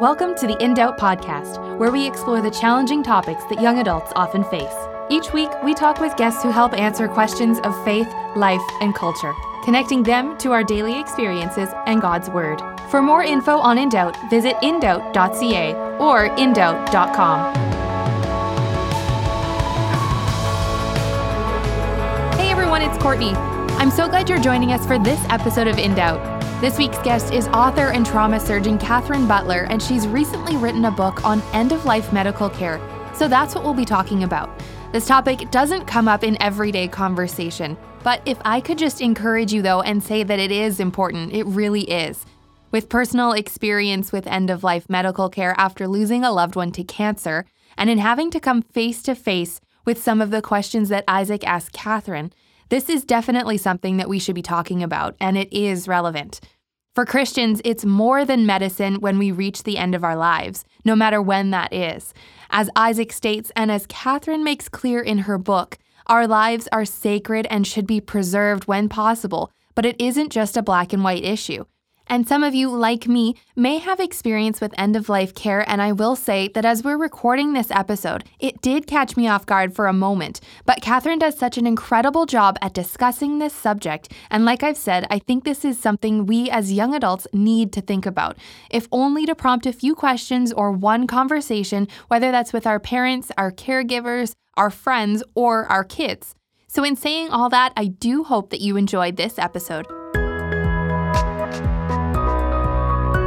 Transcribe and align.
Welcome 0.00 0.34
to 0.34 0.46
the 0.46 0.62
In 0.62 0.74
Doubt 0.74 0.98
podcast, 0.98 1.78
where 1.78 1.90
we 1.90 2.06
explore 2.06 2.42
the 2.42 2.50
challenging 2.50 3.02
topics 3.02 3.42
that 3.44 3.62
young 3.62 3.78
adults 3.78 4.12
often 4.14 4.44
face. 4.44 4.74
Each 5.08 5.32
week, 5.32 5.48
we 5.64 5.72
talk 5.72 6.00
with 6.00 6.14
guests 6.18 6.42
who 6.42 6.50
help 6.50 6.74
answer 6.74 7.08
questions 7.08 7.60
of 7.60 7.82
faith, 7.82 8.06
life, 8.36 8.60
and 8.82 8.94
culture, 8.94 9.32
connecting 9.64 10.02
them 10.02 10.36
to 10.36 10.52
our 10.52 10.62
daily 10.62 11.00
experiences 11.00 11.70
and 11.86 12.02
God's 12.02 12.28
Word. 12.28 12.60
For 12.90 13.00
more 13.00 13.22
info 13.22 13.56
on 13.56 13.78
In 13.78 13.88
Doubt, 13.88 14.18
visit 14.28 14.56
indoubt.ca 14.56 15.72
or 15.98 16.28
indoubt.com. 16.36 17.54
Hey 22.38 22.50
everyone, 22.50 22.82
it's 22.82 22.98
Courtney. 22.98 23.32
I'm 23.78 23.90
so 23.90 24.10
glad 24.10 24.28
you're 24.28 24.40
joining 24.40 24.72
us 24.72 24.86
for 24.86 24.98
this 24.98 25.24
episode 25.30 25.68
of 25.68 25.78
In 25.78 25.94
Doubt. 25.94 26.35
This 26.58 26.78
week's 26.78 26.98
guest 27.00 27.34
is 27.34 27.48
author 27.48 27.90
and 27.90 28.06
trauma 28.06 28.40
surgeon 28.40 28.78
Kathryn 28.78 29.28
Butler, 29.28 29.66
and 29.68 29.82
she's 29.82 30.08
recently 30.08 30.56
written 30.56 30.86
a 30.86 30.90
book 30.90 31.22
on 31.22 31.42
end 31.52 31.70
of 31.70 31.84
life 31.84 32.14
medical 32.14 32.48
care. 32.48 32.80
So 33.14 33.28
that's 33.28 33.54
what 33.54 33.62
we'll 33.62 33.74
be 33.74 33.84
talking 33.84 34.24
about. 34.24 34.48
This 34.90 35.06
topic 35.06 35.50
doesn't 35.50 35.84
come 35.84 36.08
up 36.08 36.24
in 36.24 36.40
everyday 36.42 36.88
conversation, 36.88 37.76
but 38.02 38.22
if 38.24 38.38
I 38.42 38.62
could 38.62 38.78
just 38.78 39.02
encourage 39.02 39.52
you 39.52 39.60
though 39.60 39.82
and 39.82 40.02
say 40.02 40.22
that 40.22 40.38
it 40.38 40.50
is 40.50 40.80
important, 40.80 41.34
it 41.34 41.44
really 41.44 41.82
is. 41.82 42.24
With 42.70 42.88
personal 42.88 43.32
experience 43.32 44.10
with 44.10 44.26
end 44.26 44.48
of 44.48 44.64
life 44.64 44.88
medical 44.88 45.28
care 45.28 45.54
after 45.58 45.86
losing 45.86 46.24
a 46.24 46.32
loved 46.32 46.56
one 46.56 46.72
to 46.72 46.84
cancer, 46.84 47.44
and 47.76 47.90
in 47.90 47.98
having 47.98 48.30
to 48.30 48.40
come 48.40 48.62
face 48.62 49.02
to 49.02 49.14
face 49.14 49.60
with 49.84 50.02
some 50.02 50.22
of 50.22 50.30
the 50.30 50.40
questions 50.40 50.88
that 50.88 51.04
Isaac 51.06 51.46
asked 51.46 51.76
Kathryn, 51.76 52.32
this 52.68 52.88
is 52.88 53.04
definitely 53.04 53.58
something 53.58 53.96
that 53.98 54.08
we 54.08 54.18
should 54.18 54.34
be 54.34 54.42
talking 54.42 54.82
about, 54.82 55.14
and 55.20 55.38
it 55.38 55.52
is 55.52 55.86
relevant. 55.86 56.40
For 56.96 57.04
Christians, 57.04 57.60
it's 57.62 57.84
more 57.84 58.24
than 58.24 58.46
medicine 58.46 59.02
when 59.02 59.18
we 59.18 59.30
reach 59.30 59.64
the 59.64 59.76
end 59.76 59.94
of 59.94 60.02
our 60.02 60.16
lives, 60.16 60.64
no 60.82 60.96
matter 60.96 61.20
when 61.20 61.50
that 61.50 61.70
is. 61.70 62.14
As 62.48 62.70
Isaac 62.74 63.12
states, 63.12 63.52
and 63.54 63.70
as 63.70 63.86
Kathryn 63.86 64.42
makes 64.42 64.66
clear 64.70 65.02
in 65.02 65.18
her 65.18 65.36
book, 65.36 65.76
our 66.06 66.26
lives 66.26 66.70
are 66.72 66.86
sacred 66.86 67.46
and 67.50 67.66
should 67.66 67.86
be 67.86 68.00
preserved 68.00 68.64
when 68.66 68.88
possible, 68.88 69.50
but 69.74 69.84
it 69.84 70.00
isn't 70.00 70.32
just 70.32 70.56
a 70.56 70.62
black 70.62 70.94
and 70.94 71.04
white 71.04 71.22
issue. 71.22 71.66
And 72.08 72.28
some 72.28 72.44
of 72.44 72.54
you, 72.54 72.68
like 72.68 73.08
me, 73.08 73.34
may 73.56 73.78
have 73.78 73.98
experience 73.98 74.60
with 74.60 74.78
end 74.78 74.94
of 74.94 75.08
life 75.08 75.34
care, 75.34 75.68
and 75.68 75.82
I 75.82 75.90
will 75.90 76.14
say 76.14 76.48
that 76.54 76.64
as 76.64 76.84
we're 76.84 76.96
recording 76.96 77.52
this 77.52 77.70
episode, 77.70 78.22
it 78.38 78.62
did 78.62 78.86
catch 78.86 79.16
me 79.16 79.26
off 79.26 79.44
guard 79.44 79.74
for 79.74 79.88
a 79.88 79.92
moment. 79.92 80.40
But 80.64 80.80
Kathryn 80.80 81.18
does 81.18 81.36
such 81.36 81.58
an 81.58 81.66
incredible 81.66 82.24
job 82.24 82.58
at 82.62 82.74
discussing 82.74 83.38
this 83.38 83.52
subject, 83.52 84.12
and 84.30 84.44
like 84.44 84.62
I've 84.62 84.76
said, 84.76 85.06
I 85.10 85.18
think 85.18 85.42
this 85.42 85.64
is 85.64 85.78
something 85.78 86.26
we 86.26 86.48
as 86.48 86.72
young 86.72 86.94
adults 86.94 87.26
need 87.32 87.72
to 87.72 87.80
think 87.80 88.06
about, 88.06 88.36
if 88.70 88.86
only 88.92 89.26
to 89.26 89.34
prompt 89.34 89.66
a 89.66 89.72
few 89.72 89.96
questions 89.96 90.52
or 90.52 90.70
one 90.70 91.08
conversation, 91.08 91.88
whether 92.06 92.30
that's 92.30 92.52
with 92.52 92.68
our 92.68 92.78
parents, 92.78 93.32
our 93.36 93.50
caregivers, 93.50 94.32
our 94.56 94.70
friends, 94.70 95.24
or 95.34 95.66
our 95.66 95.82
kids. 95.82 96.36
So, 96.68 96.84
in 96.84 96.94
saying 96.94 97.30
all 97.30 97.48
that, 97.48 97.72
I 97.76 97.86
do 97.86 98.22
hope 98.22 98.50
that 98.50 98.60
you 98.60 98.76
enjoyed 98.76 99.16
this 99.16 99.38
episode. 99.38 99.86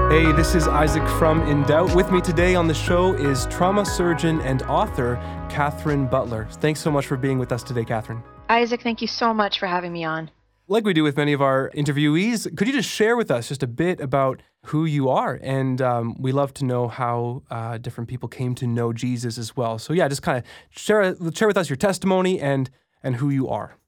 Hey, 0.09 0.31
this 0.31 0.55
is 0.55 0.67
Isaac 0.67 1.07
from 1.07 1.43
In 1.43 1.61
Doubt. 1.61 1.95
With 1.95 2.11
me 2.11 2.19
today 2.19 2.55
on 2.55 2.67
the 2.67 2.73
show 2.73 3.13
is 3.13 3.45
trauma 3.45 3.85
surgeon 3.85 4.41
and 4.41 4.63
author 4.63 5.17
Kathryn 5.52 6.09
Butler. 6.09 6.47
Thanks 6.49 6.79
so 6.79 6.89
much 6.89 7.05
for 7.05 7.15
being 7.15 7.38
with 7.38 7.52
us 7.52 7.61
today, 7.61 7.85
Kathryn. 7.85 8.23
Isaac, 8.49 8.81
thank 8.81 9.03
you 9.03 9.07
so 9.07 9.35
much 9.35 9.59
for 9.59 9.67
having 9.67 9.93
me 9.93 10.03
on. 10.03 10.31
Like 10.67 10.83
we 10.83 10.93
do 10.93 11.03
with 11.03 11.15
many 11.15 11.31
of 11.31 11.43
our 11.43 11.69
interviewees, 11.75 12.57
could 12.57 12.65
you 12.65 12.73
just 12.73 12.89
share 12.89 13.15
with 13.17 13.30
us 13.30 13.49
just 13.49 13.61
a 13.61 13.67
bit 13.67 13.99
about 13.99 14.41
who 14.65 14.85
you 14.85 15.09
are? 15.09 15.39
And 15.43 15.80
um, 15.80 16.15
we 16.19 16.31
love 16.31 16.55
to 16.55 16.65
know 16.65 16.87
how 16.87 17.43
uh, 17.52 17.77
different 17.77 18.09
people 18.09 18.27
came 18.27 18.55
to 18.55 18.65
know 18.65 18.91
Jesus 18.91 19.37
as 19.37 19.55
well. 19.55 19.77
So 19.77 19.93
yeah, 19.93 20.07
just 20.07 20.23
kind 20.23 20.39
of 20.39 20.43
share 20.71 21.15
share 21.35 21.47
with 21.47 21.57
us 21.57 21.69
your 21.69 21.77
testimony 21.77 22.39
and 22.39 22.71
and 23.03 23.17
who 23.17 23.30
you 23.30 23.48
are. 23.48 23.79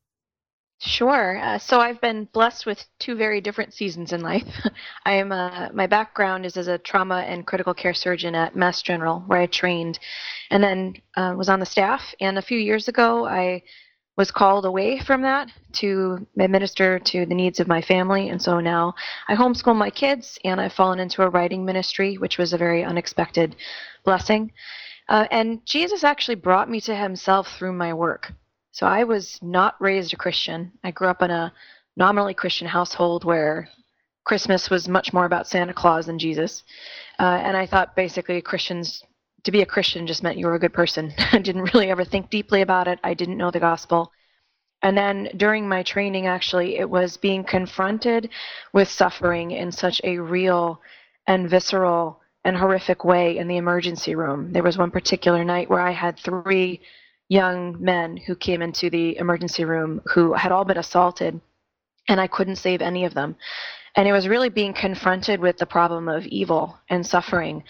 Sure. 0.83 1.37
Uh, 1.37 1.59
so 1.59 1.79
I've 1.79 2.01
been 2.01 2.27
blessed 2.33 2.65
with 2.65 2.83
two 2.97 3.13
very 3.15 3.39
different 3.39 3.71
seasons 3.71 4.13
in 4.13 4.21
life. 4.21 4.47
I 5.05 5.13
am 5.13 5.31
uh, 5.31 5.69
my 5.71 5.85
background 5.85 6.43
is 6.43 6.57
as 6.57 6.67
a 6.67 6.79
trauma 6.79 7.17
and 7.17 7.45
critical 7.45 7.75
care 7.75 7.93
surgeon 7.93 8.33
at 8.33 8.55
Mass 8.55 8.81
General, 8.81 9.19
where 9.27 9.39
I 9.39 9.45
trained, 9.45 9.99
and 10.49 10.63
then 10.63 10.95
uh, 11.15 11.35
was 11.37 11.49
on 11.49 11.59
the 11.59 11.67
staff. 11.67 12.15
And 12.19 12.39
a 12.39 12.41
few 12.41 12.57
years 12.57 12.87
ago, 12.87 13.27
I 13.27 13.61
was 14.17 14.31
called 14.31 14.65
away 14.65 14.99
from 14.99 15.21
that 15.21 15.51
to 15.73 16.25
administer 16.39 16.97
to 16.97 17.27
the 17.27 17.35
needs 17.35 17.59
of 17.59 17.67
my 17.67 17.83
family. 17.83 18.29
And 18.29 18.41
so 18.41 18.59
now 18.59 18.95
I 19.27 19.35
homeschool 19.35 19.75
my 19.75 19.91
kids, 19.91 20.39
and 20.43 20.59
I've 20.59 20.73
fallen 20.73 20.99
into 20.99 21.21
a 21.21 21.29
writing 21.29 21.63
ministry, 21.63 22.15
which 22.17 22.39
was 22.39 22.53
a 22.53 22.57
very 22.57 22.83
unexpected 22.83 23.55
blessing. 24.03 24.51
Uh, 25.07 25.27
and 25.29 25.63
Jesus 25.63 26.03
actually 26.03 26.35
brought 26.35 26.71
me 26.71 26.81
to 26.81 26.95
Himself 26.95 27.55
through 27.55 27.73
my 27.73 27.93
work. 27.93 28.33
So 28.71 28.87
I 28.87 29.03
was 29.03 29.37
not 29.41 29.75
raised 29.81 30.13
a 30.13 30.17
Christian. 30.17 30.71
I 30.83 30.91
grew 30.91 31.09
up 31.09 31.21
in 31.21 31.29
a 31.29 31.53
nominally 31.97 32.33
Christian 32.33 32.67
household 32.67 33.25
where 33.25 33.67
Christmas 34.23 34.69
was 34.69 34.87
much 34.87 35.13
more 35.13 35.25
about 35.25 35.47
Santa 35.47 35.73
Claus 35.73 36.05
than 36.05 36.19
Jesus. 36.19 36.63
Uh, 37.19 37.39
and 37.43 37.57
I 37.57 37.65
thought 37.65 37.95
basically 37.95 38.41
Christians, 38.41 39.03
to 39.43 39.51
be 39.51 39.61
a 39.61 39.65
Christian 39.65 40.07
just 40.07 40.23
meant 40.23 40.37
you 40.37 40.45
were 40.45 40.55
a 40.55 40.59
good 40.59 40.73
person. 40.73 41.13
I 41.31 41.39
didn't 41.39 41.73
really 41.73 41.89
ever 41.89 42.05
think 42.05 42.29
deeply 42.29 42.61
about 42.61 42.87
it. 42.87 42.99
I 43.03 43.13
didn't 43.13 43.37
know 43.37 43.51
the 43.51 43.59
gospel. 43.59 44.11
And 44.83 44.97
then 44.97 45.29
during 45.37 45.67
my 45.67 45.83
training, 45.83 46.25
actually, 46.25 46.77
it 46.77 46.89
was 46.89 47.17
being 47.17 47.43
confronted 47.43 48.29
with 48.73 48.87
suffering 48.87 49.51
in 49.51 49.71
such 49.71 50.01
a 50.03 50.17
real 50.17 50.81
and 51.27 51.49
visceral 51.49 52.19
and 52.43 52.57
horrific 52.57 53.03
way 53.03 53.37
in 53.37 53.47
the 53.47 53.57
emergency 53.57 54.15
room. 54.15 54.51
There 54.51 54.63
was 54.63 54.77
one 54.77 54.89
particular 54.89 55.43
night 55.43 55.69
where 55.69 55.81
I 55.81 55.91
had 55.91 56.17
three 56.17 56.81
young 57.31 57.81
men 57.81 58.17
who 58.17 58.35
came 58.35 58.61
into 58.61 58.89
the 58.89 59.17
emergency 59.17 59.63
room 59.63 60.01
who 60.13 60.33
had 60.33 60.51
all 60.51 60.65
been 60.65 60.77
assaulted, 60.77 61.39
and 62.09 62.19
I 62.19 62.27
couldn't 62.27 62.57
save 62.57 62.81
any 62.81 63.05
of 63.05 63.13
them. 63.13 63.37
And 63.95 64.05
it 64.05 64.11
was 64.11 64.27
really 64.27 64.49
being 64.49 64.73
confronted 64.73 65.39
with 65.39 65.55
the 65.57 65.65
problem 65.65 66.09
of 66.09 66.25
evil 66.25 66.77
and 66.89 67.07
suffering 67.07 67.63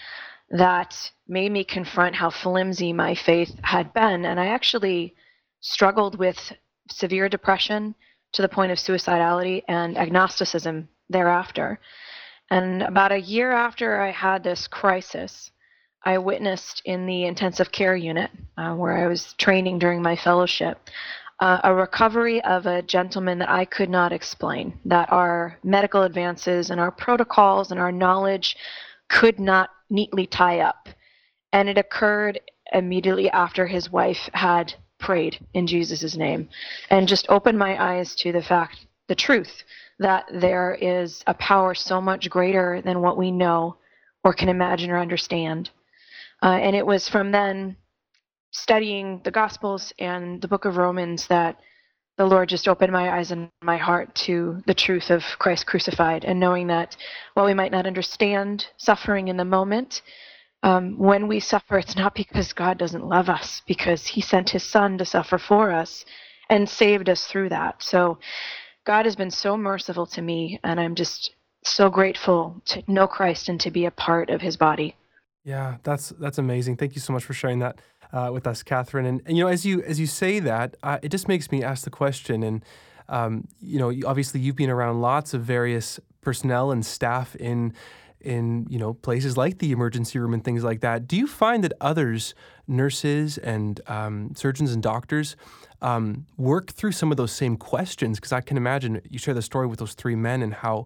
that 0.50 1.12
made 1.28 1.52
me 1.52 1.62
confront 1.62 2.16
how 2.16 2.28
flimsy 2.28 2.92
my 2.92 3.14
faith 3.14 3.54
had 3.62 3.94
been. 3.94 4.24
And 4.24 4.40
I 4.40 4.46
actually 4.46 5.14
struggled 5.60 6.18
with 6.18 6.52
severe 6.90 7.28
depression 7.28 7.94
to 8.32 8.42
the 8.42 8.48
point 8.48 8.72
of 8.72 8.78
suicidality 8.78 9.62
and 9.68 9.96
agnosticism 9.96 10.88
thereafter. 11.08 11.78
And 12.50 12.82
about 12.82 13.12
a 13.12 13.20
year 13.20 13.52
after 13.52 14.00
I 14.00 14.10
had 14.10 14.42
this 14.42 14.66
crisis, 14.66 15.52
I 16.04 16.18
witnessed 16.18 16.82
in 16.84 17.06
the 17.06 17.24
intensive 17.24 17.70
care 17.70 17.96
unit 17.96 18.30
uh, 18.56 18.74
where 18.74 18.96
I 18.96 19.06
was 19.06 19.34
training 19.34 19.78
during 19.78 20.02
my 20.02 20.16
fellowship 20.16 20.88
uh, 21.42 21.60
a 21.64 21.74
recovery 21.74 22.42
of 22.44 22.66
a 22.66 22.82
gentleman 22.82 23.40
that 23.40 23.50
I 23.50 23.64
could 23.64 23.90
not 23.90 24.12
explain, 24.12 24.78
that 24.84 25.12
our 25.12 25.58
medical 25.64 26.04
advances 26.04 26.70
and 26.70 26.80
our 26.80 26.92
protocols 26.92 27.72
and 27.72 27.80
our 27.80 27.90
knowledge 27.90 28.56
could 29.08 29.40
not 29.40 29.70
neatly 29.90 30.24
tie 30.24 30.60
up. 30.60 30.88
And 31.52 31.68
it 31.68 31.78
occurred 31.78 32.40
immediately 32.72 33.28
after 33.28 33.66
his 33.66 33.90
wife 33.90 34.30
had 34.32 34.72
prayed 35.00 35.44
in 35.52 35.66
Jesus' 35.66 36.16
name 36.16 36.48
and 36.90 37.08
just 37.08 37.26
opened 37.28 37.58
my 37.58 37.96
eyes 37.96 38.14
to 38.16 38.30
the 38.30 38.40
fact, 38.40 38.86
the 39.08 39.16
truth, 39.16 39.64
that 39.98 40.26
there 40.32 40.78
is 40.80 41.24
a 41.26 41.34
power 41.34 41.74
so 41.74 42.00
much 42.00 42.30
greater 42.30 42.80
than 42.82 43.00
what 43.00 43.16
we 43.16 43.32
know 43.32 43.76
or 44.22 44.32
can 44.32 44.48
imagine 44.48 44.92
or 44.92 44.98
understand. 44.98 45.70
Uh, 46.42 46.58
and 46.60 46.74
it 46.74 46.86
was 46.86 47.08
from 47.08 47.30
then 47.30 47.76
studying 48.50 49.20
the 49.24 49.30
Gospels 49.30 49.92
and 49.98 50.40
the 50.42 50.48
book 50.48 50.64
of 50.64 50.76
Romans 50.76 51.26
that 51.28 51.58
the 52.18 52.26
Lord 52.26 52.48
just 52.48 52.68
opened 52.68 52.92
my 52.92 53.16
eyes 53.16 53.30
and 53.30 53.48
my 53.62 53.78
heart 53.78 54.14
to 54.14 54.62
the 54.66 54.74
truth 54.74 55.10
of 55.10 55.24
Christ 55.38 55.66
crucified 55.66 56.24
and 56.24 56.38
knowing 56.38 56.66
that 56.66 56.96
while 57.34 57.46
we 57.46 57.54
might 57.54 57.72
not 57.72 57.86
understand 57.86 58.66
suffering 58.76 59.28
in 59.28 59.36
the 59.36 59.44
moment, 59.44 60.02
um, 60.62 60.96
when 60.98 61.26
we 61.26 61.40
suffer, 61.40 61.78
it's 61.78 61.96
not 61.96 62.14
because 62.14 62.52
God 62.52 62.78
doesn't 62.78 63.08
love 63.08 63.28
us, 63.28 63.62
because 63.66 64.06
He 64.06 64.20
sent 64.20 64.50
His 64.50 64.62
Son 64.62 64.98
to 64.98 65.04
suffer 65.04 65.38
for 65.38 65.72
us 65.72 66.04
and 66.50 66.68
saved 66.68 67.08
us 67.08 67.26
through 67.26 67.48
that. 67.48 67.82
So 67.82 68.18
God 68.84 69.04
has 69.06 69.16
been 69.16 69.30
so 69.30 69.56
merciful 69.56 70.06
to 70.06 70.22
me, 70.22 70.60
and 70.62 70.78
I'm 70.78 70.94
just 70.94 71.34
so 71.64 71.88
grateful 71.88 72.60
to 72.66 72.82
know 72.86 73.06
Christ 73.06 73.48
and 73.48 73.58
to 73.60 73.70
be 73.70 73.86
a 73.86 73.90
part 73.90 74.30
of 74.30 74.40
His 74.40 74.56
body. 74.56 74.94
Yeah, 75.44 75.76
that's 75.82 76.10
that's 76.10 76.38
amazing. 76.38 76.76
Thank 76.76 76.94
you 76.94 77.00
so 77.00 77.12
much 77.12 77.24
for 77.24 77.32
sharing 77.34 77.58
that 77.60 77.80
uh, 78.12 78.30
with 78.32 78.46
us, 78.46 78.62
Kathryn. 78.62 79.06
And, 79.06 79.22
and, 79.26 79.36
you 79.36 79.42
know, 79.42 79.48
as 79.50 79.66
you 79.66 79.82
as 79.82 79.98
you 79.98 80.06
say 80.06 80.38
that, 80.40 80.76
uh, 80.82 80.98
it 81.02 81.08
just 81.08 81.28
makes 81.28 81.50
me 81.50 81.62
ask 81.64 81.84
the 81.84 81.90
question. 81.90 82.42
And 82.42 82.64
um, 83.08 83.48
you 83.60 83.78
know, 83.78 83.92
obviously, 84.06 84.40
you've 84.40 84.56
been 84.56 84.70
around 84.70 85.00
lots 85.00 85.34
of 85.34 85.42
various 85.42 85.98
personnel 86.20 86.70
and 86.70 86.86
staff 86.86 87.34
in 87.36 87.72
in 88.20 88.66
you 88.70 88.78
know 88.78 88.94
places 88.94 89.36
like 89.36 89.58
the 89.58 89.72
emergency 89.72 90.18
room 90.20 90.32
and 90.32 90.44
things 90.44 90.62
like 90.62 90.80
that. 90.80 91.08
Do 91.08 91.16
you 91.16 91.26
find 91.26 91.64
that 91.64 91.72
others, 91.80 92.34
nurses 92.68 93.36
and 93.38 93.80
um, 93.88 94.32
surgeons 94.36 94.72
and 94.72 94.80
doctors, 94.80 95.34
um, 95.80 96.24
work 96.36 96.70
through 96.70 96.92
some 96.92 97.10
of 97.10 97.16
those 97.16 97.32
same 97.32 97.56
questions? 97.56 98.18
Because 98.20 98.30
I 98.32 98.42
can 98.42 98.56
imagine 98.56 99.00
you 99.10 99.18
share 99.18 99.34
the 99.34 99.42
story 99.42 99.66
with 99.66 99.80
those 99.80 99.94
three 99.94 100.14
men 100.14 100.40
and 100.40 100.54
how, 100.54 100.84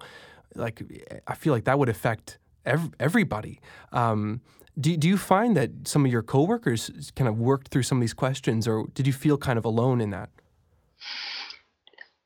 like, 0.55 0.83
I 1.27 1.35
feel 1.35 1.53
like 1.53 1.65
that 1.65 1.79
would 1.79 1.91
affect 1.91 2.39
ev- 2.67 2.93
everybody. 3.01 3.61
Um, 3.93 4.41
do, 4.79 4.97
do 4.97 5.09
you 5.09 5.17
find 5.17 5.57
that 5.57 5.71
some 5.85 6.05
of 6.05 6.13
your 6.13 6.23
coworkers 6.23 7.11
kind 7.17 7.29
of 7.29 7.39
worked 7.39 7.69
through 7.69 7.85
some 7.85 7.99
of 7.99 8.03
these 8.03 8.15
questions, 8.15 8.69
or 8.69 8.87
did 8.95 9.07
you 9.07 9.13
feel 9.13 9.39
kind 9.39 9.59
of 9.59 9.65
alone 9.65 10.01
in 10.01 10.11
that? 10.11 10.29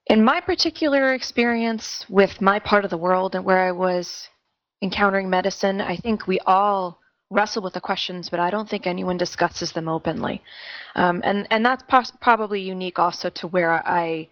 In 0.07 0.25
my 0.25 0.41
particular 0.41 1.15
experience 1.15 2.05
with 2.09 2.41
my 2.41 2.59
part 2.59 2.85
of 2.85 2.91
the 2.91 2.97
world 2.97 3.37
and 3.37 3.45
where 3.45 3.61
I 3.61 3.71
was 3.71 4.29
encountering 4.83 5.31
medicine, 5.31 5.81
I 5.81 5.97
think 5.97 6.27
we 6.27 6.41
all 6.41 6.99
wrestle 7.31 7.63
with 7.63 7.75
the 7.75 7.81
questions, 7.81 8.29
but 8.29 8.41
I 8.41 8.51
don't 8.51 8.69
think 8.69 8.87
anyone 8.87 9.17
discusses 9.17 9.71
them 9.71 9.89
openly. 9.89 10.43
Um, 10.97 11.21
and 11.25 11.47
and 11.51 11.65
that's 11.65 11.85
pos- 11.85 12.13
probably 12.21 12.61
unique 12.61 12.99
also 12.99 13.31
to 13.31 13.47
where 13.47 13.87
I 13.87 14.29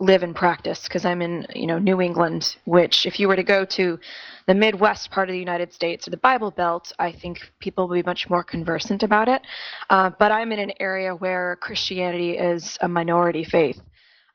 live 0.00 0.22
and 0.22 0.34
practice 0.34 0.84
because 0.84 1.04
I'm 1.04 1.22
in 1.22 1.46
you 1.54 1.66
know 1.66 1.78
New 1.78 2.00
England, 2.00 2.56
which 2.64 3.06
if 3.06 3.18
you 3.18 3.28
were 3.28 3.36
to 3.36 3.42
go 3.42 3.64
to 3.64 3.98
the 4.46 4.54
Midwest 4.54 5.10
part 5.10 5.28
of 5.28 5.32
the 5.32 5.38
United 5.38 5.72
States 5.72 6.06
or 6.06 6.10
the 6.10 6.16
Bible 6.16 6.50
Belt, 6.50 6.92
I 6.98 7.12
think 7.12 7.52
people 7.58 7.88
will 7.88 7.96
be 7.96 8.02
much 8.02 8.30
more 8.30 8.42
conversant 8.42 9.02
about 9.02 9.28
it. 9.28 9.42
Uh, 9.90 10.10
but 10.18 10.32
I'm 10.32 10.52
in 10.52 10.58
an 10.58 10.72
area 10.80 11.14
where 11.14 11.56
Christianity 11.60 12.38
is 12.38 12.78
a 12.80 12.88
minority 12.88 13.44
faith, 13.44 13.80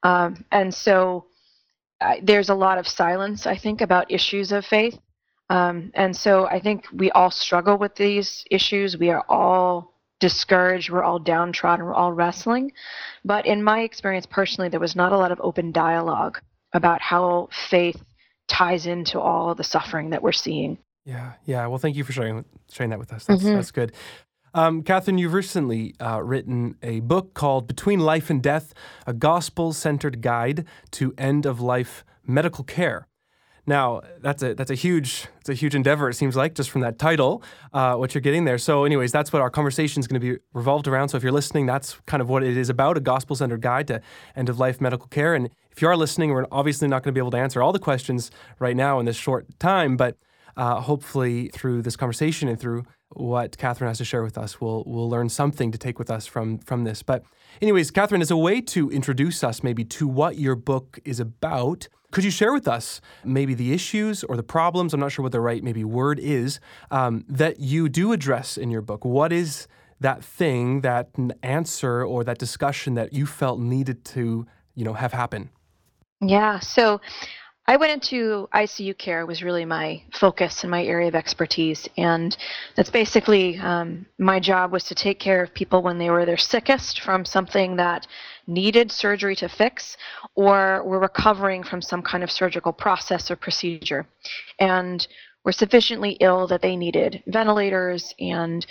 um, 0.04 0.44
and 0.52 0.74
so 0.74 1.26
uh, 2.02 2.16
there's 2.22 2.50
a 2.50 2.56
lot 2.56 2.78
of 2.78 2.88
silence, 2.88 3.46
I 3.46 3.58
think, 3.58 3.82
about 3.82 4.12
issues 4.12 4.52
of 4.52 4.66
faith. 4.66 5.00
Um, 5.50 5.92
and 5.94 6.16
so 6.16 6.48
I 6.48 6.60
think 6.60 6.86
we 6.94 7.12
all 7.12 7.32
struggle 7.32 7.78
with 7.78 7.96
these 7.96 8.44
issues. 8.50 8.98
We 8.98 9.10
are 9.10 9.24
all 9.30 9.93
discouraged. 10.24 10.90
We're 10.90 11.04
all 11.04 11.20
downtrodden. 11.20 11.86
We're 11.86 11.94
all 11.94 12.14
wrestling. 12.14 12.72
But 13.26 13.46
in 13.46 13.62
my 13.62 13.82
experience 13.82 14.26
personally, 14.26 14.70
there 14.70 14.80
was 14.80 14.96
not 14.96 15.12
a 15.12 15.18
lot 15.18 15.34
of 15.34 15.42
open 15.44 15.74
dialogue 15.74 16.40
about 16.72 17.02
how 17.02 17.50
faith 17.70 18.02
ties 18.48 18.86
into 18.86 19.20
all 19.20 19.54
the 19.54 19.66
suffering 19.66 20.12
that 20.12 20.24
we're 20.24 20.32
seeing. 20.32 20.78
Yeah, 21.04 21.34
yeah. 21.44 21.68
Well, 21.68 21.78
thank 21.78 21.98
you 21.98 22.06
for 22.06 22.14
sharing 22.14 22.46
sharing 22.72 22.92
that 22.92 23.00
with 23.00 23.12
us. 23.12 23.26
That's 23.26 23.44
mm-hmm. 23.44 23.56
that's 23.56 23.72
good. 23.72 23.92
Um, 24.54 24.82
Kathryn, 24.84 25.20
you've 25.20 25.34
recently 25.34 25.94
uh, 26.00 26.22
written 26.24 26.78
a 26.82 27.02
book 27.02 27.34
called 27.34 27.68
Between 27.68 28.00
Life 28.00 28.30
and 28.30 28.42
Death: 28.42 28.74
A 29.06 29.12
Gospel-Centered 29.12 30.22
Guide 30.22 30.64
to 30.92 31.14
End 31.18 31.46
of 31.46 31.60
Life 31.60 32.06
Medical 32.26 32.64
Care. 32.64 33.08
Now 33.66 34.02
that's 34.20 34.44
a 34.44 34.54
that's 34.54 34.72
a 34.72 34.76
huge 34.76 35.28
it's 35.40 35.50
a 35.50 35.54
huge 35.54 35.74
endeavor. 35.74 36.10
It 36.10 36.16
seems 36.16 36.36
like 36.36 36.54
just 36.54 36.70
from 36.70 36.82
that 36.82 37.00
title, 37.00 37.42
uh, 37.74 37.96
what 37.96 38.14
you're 38.14 38.22
getting 38.22 38.46
there. 38.46 38.58
So, 38.58 38.84
anyways, 38.84 39.12
that's 39.12 39.32
what 39.32 39.42
our 39.42 39.50
conversation 39.50 40.00
is 40.02 40.08
going 40.08 40.20
to 40.20 40.34
be 40.34 40.40
revolved 40.54 40.88
around. 40.88 41.10
So, 41.10 41.18
if 41.18 41.24
you're 41.24 41.32
listening, 41.32 41.66
that's 41.66 41.98
kind 42.06 42.22
of 42.22 42.30
what 42.30 42.44
it 42.44 42.58
is 42.58 42.70
about: 42.70 42.98
a 42.98 43.02
gospel-centered 43.02 43.62
guide 43.62 43.88
to 43.88 44.02
end-of-life 44.36 44.82
medical 44.82 45.08
care. 45.08 45.34
And 45.34 45.50
if 45.72 45.82
you 45.82 45.88
are 45.88 45.98
listening, 45.98 46.32
we're 46.32 46.46
obviously 46.52 46.88
not 46.88 47.04
going 47.04 47.14
to 47.14 47.18
be 47.18 47.22
able 47.22 47.32
to 47.32 47.38
answer 47.38 47.62
all 47.62 47.72
the 47.72 47.80
questions 47.80 48.32
right 48.60 48.76
now 48.76 49.00
in 49.00 49.06
this 49.06 49.18
short 49.18 49.48
time, 49.60 49.96
but 49.98 50.18
uh, 50.56 50.82
hopefully 50.82 51.50
through 51.50 51.82
this 51.82 51.96
conversation 51.96 52.48
and 52.48 52.60
through 52.60 52.84
what 53.16 53.58
Kathryn 53.58 53.88
has 53.88 53.98
to 54.00 54.06
share 54.06 54.24
with 54.24 54.38
us, 54.38 54.60
we'll 54.60 54.84
we'll 54.86 55.10
learn 55.10 55.30
something 55.30 55.72
to 55.72 55.78
take 55.78 56.00
with 56.00 56.10
us 56.10 56.26
from 56.26 56.58
from 56.60 56.84
this. 56.84 57.04
But, 57.04 57.24
anyways, 57.62 57.92
Kathryn, 57.92 58.22
as 58.22 58.32
a 58.32 58.38
way 58.38 58.62
to 58.62 58.90
introduce 58.90 59.44
us 59.44 59.64
maybe 59.64 59.84
to 59.86 60.08
what 60.08 60.38
your 60.38 60.56
book 60.56 61.00
is 61.06 61.20
about. 61.20 61.88
Could 62.12 62.24
you 62.24 62.30
share 62.30 62.54
with 62.54 62.68
us 62.68 63.02
maybe 63.24 63.56
the 63.56 63.74
issues 63.74 64.24
or 64.24 64.38
the 64.38 64.44
problems? 64.44 64.94
I'm 64.94 65.00
not 65.00 65.12
sure 65.12 65.24
what 65.24 65.32
the 65.32 65.42
right 65.42 65.64
maybe 65.64 65.84
word 65.84 66.20
is 66.20 66.60
um, 66.92 67.26
that 67.28 67.60
you 67.60 67.90
do 67.90 68.14
address 68.14 68.56
in 68.56 68.70
your 68.70 68.84
book. 68.84 69.04
What 69.04 69.34
is 69.34 69.68
that 70.00 70.24
thing, 70.24 70.82
that 70.82 71.10
answer, 71.42 72.06
or 72.06 72.24
that 72.24 72.38
discussion 72.38 72.94
that 72.94 73.14
you 73.14 73.26
felt 73.26 73.60
needed 73.60 74.06
to, 74.06 74.46
you 74.76 74.86
know, 74.86 74.94
have 74.94 75.12
happen? 75.14 75.50
Yeah. 76.22 76.60
So 76.60 77.02
I 77.66 77.78
went 77.78 77.94
into 77.94 78.50
ICU 78.54 78.98
care 78.98 79.26
was 79.26 79.42
really 79.42 79.64
my 79.64 80.04
focus 80.12 80.64
and 80.64 80.72
my 80.72 80.84
area 80.84 81.08
of 81.08 81.16
expertise, 81.16 81.88
and 81.96 82.36
that's 82.76 82.90
basically 82.90 83.58
um, 83.58 84.06
my 84.18 84.42
job 84.42 84.74
was 84.74 84.84
to 84.86 84.96
take 84.96 85.18
care 85.18 85.42
of 85.42 85.54
people 85.54 85.82
when 85.82 85.98
they 85.98 86.10
were 86.10 86.26
their 86.26 86.36
sickest 86.36 87.00
from 87.00 87.24
something 87.24 87.78
that 87.78 88.06
needed 88.48 88.92
surgery 88.92 89.36
to 89.38 89.48
fix, 89.48 89.96
or 90.36 90.84
were 90.84 91.00
recovering 91.00 91.64
from 91.64 91.82
some 91.82 92.02
kind 92.02 92.22
of 92.22 92.30
surgical 92.30 92.74
process 92.74 93.32
or 93.32 93.38
procedure, 93.38 94.06
and 94.60 95.08
were 95.46 95.54
sufficiently 95.54 96.18
ill 96.20 96.48
that 96.48 96.62
they 96.62 96.76
needed 96.76 97.24
ventilators 97.28 98.14
and 98.20 98.66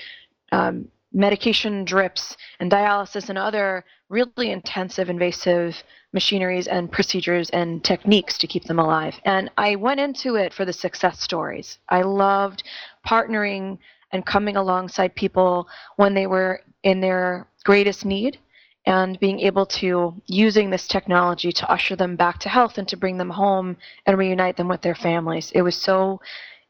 um, 0.53 0.87
medication 1.15 1.85
drips 1.87 2.37
and 2.61 2.71
dialysis 2.71 3.31
and 3.31 3.39
other 3.39 3.85
really 4.13 4.51
intensive 4.51 5.09
invasive 5.09 5.83
machineries 6.13 6.67
and 6.67 6.93
procedures 6.93 7.49
and 7.51 7.83
techniques 7.83 8.37
to 8.37 8.47
keep 8.47 8.65
them 8.65 8.79
alive. 8.79 9.15
And 9.25 9.51
I 9.57 9.77
went 9.77 10.01
into 10.01 10.37
it 10.37 10.53
for 10.53 10.67
the 10.67 10.73
success 10.73 11.21
stories. 11.21 11.79
I 11.89 12.03
loved 12.03 12.63
partnering 13.07 13.79
and 14.13 14.27
coming 14.27 14.57
alongside 14.57 15.15
people 15.15 15.67
when 15.97 16.13
they 16.13 16.27
were 16.27 16.61
in 16.83 17.01
their 17.01 17.47
greatest 17.65 18.05
need 18.05 18.39
and 18.85 19.19
being 19.19 19.41
able 19.41 19.65
to 19.65 20.15
using 20.27 20.69
this 20.69 20.87
technology 20.87 21.51
to 21.53 21.71
usher 21.73 21.97
them 21.97 22.15
back 22.15 22.39
to 22.41 22.51
health 22.51 22.77
and 22.77 22.89
to 22.89 22.97
bring 22.97 23.17
them 23.17 23.31
home 23.31 23.77
and 24.05 24.19
reunite 24.19 24.59
them 24.59 24.69
with 24.69 24.83
their 24.83 24.95
families. 24.95 25.51
It 25.55 25.63
was 25.63 25.77
so 25.77 26.21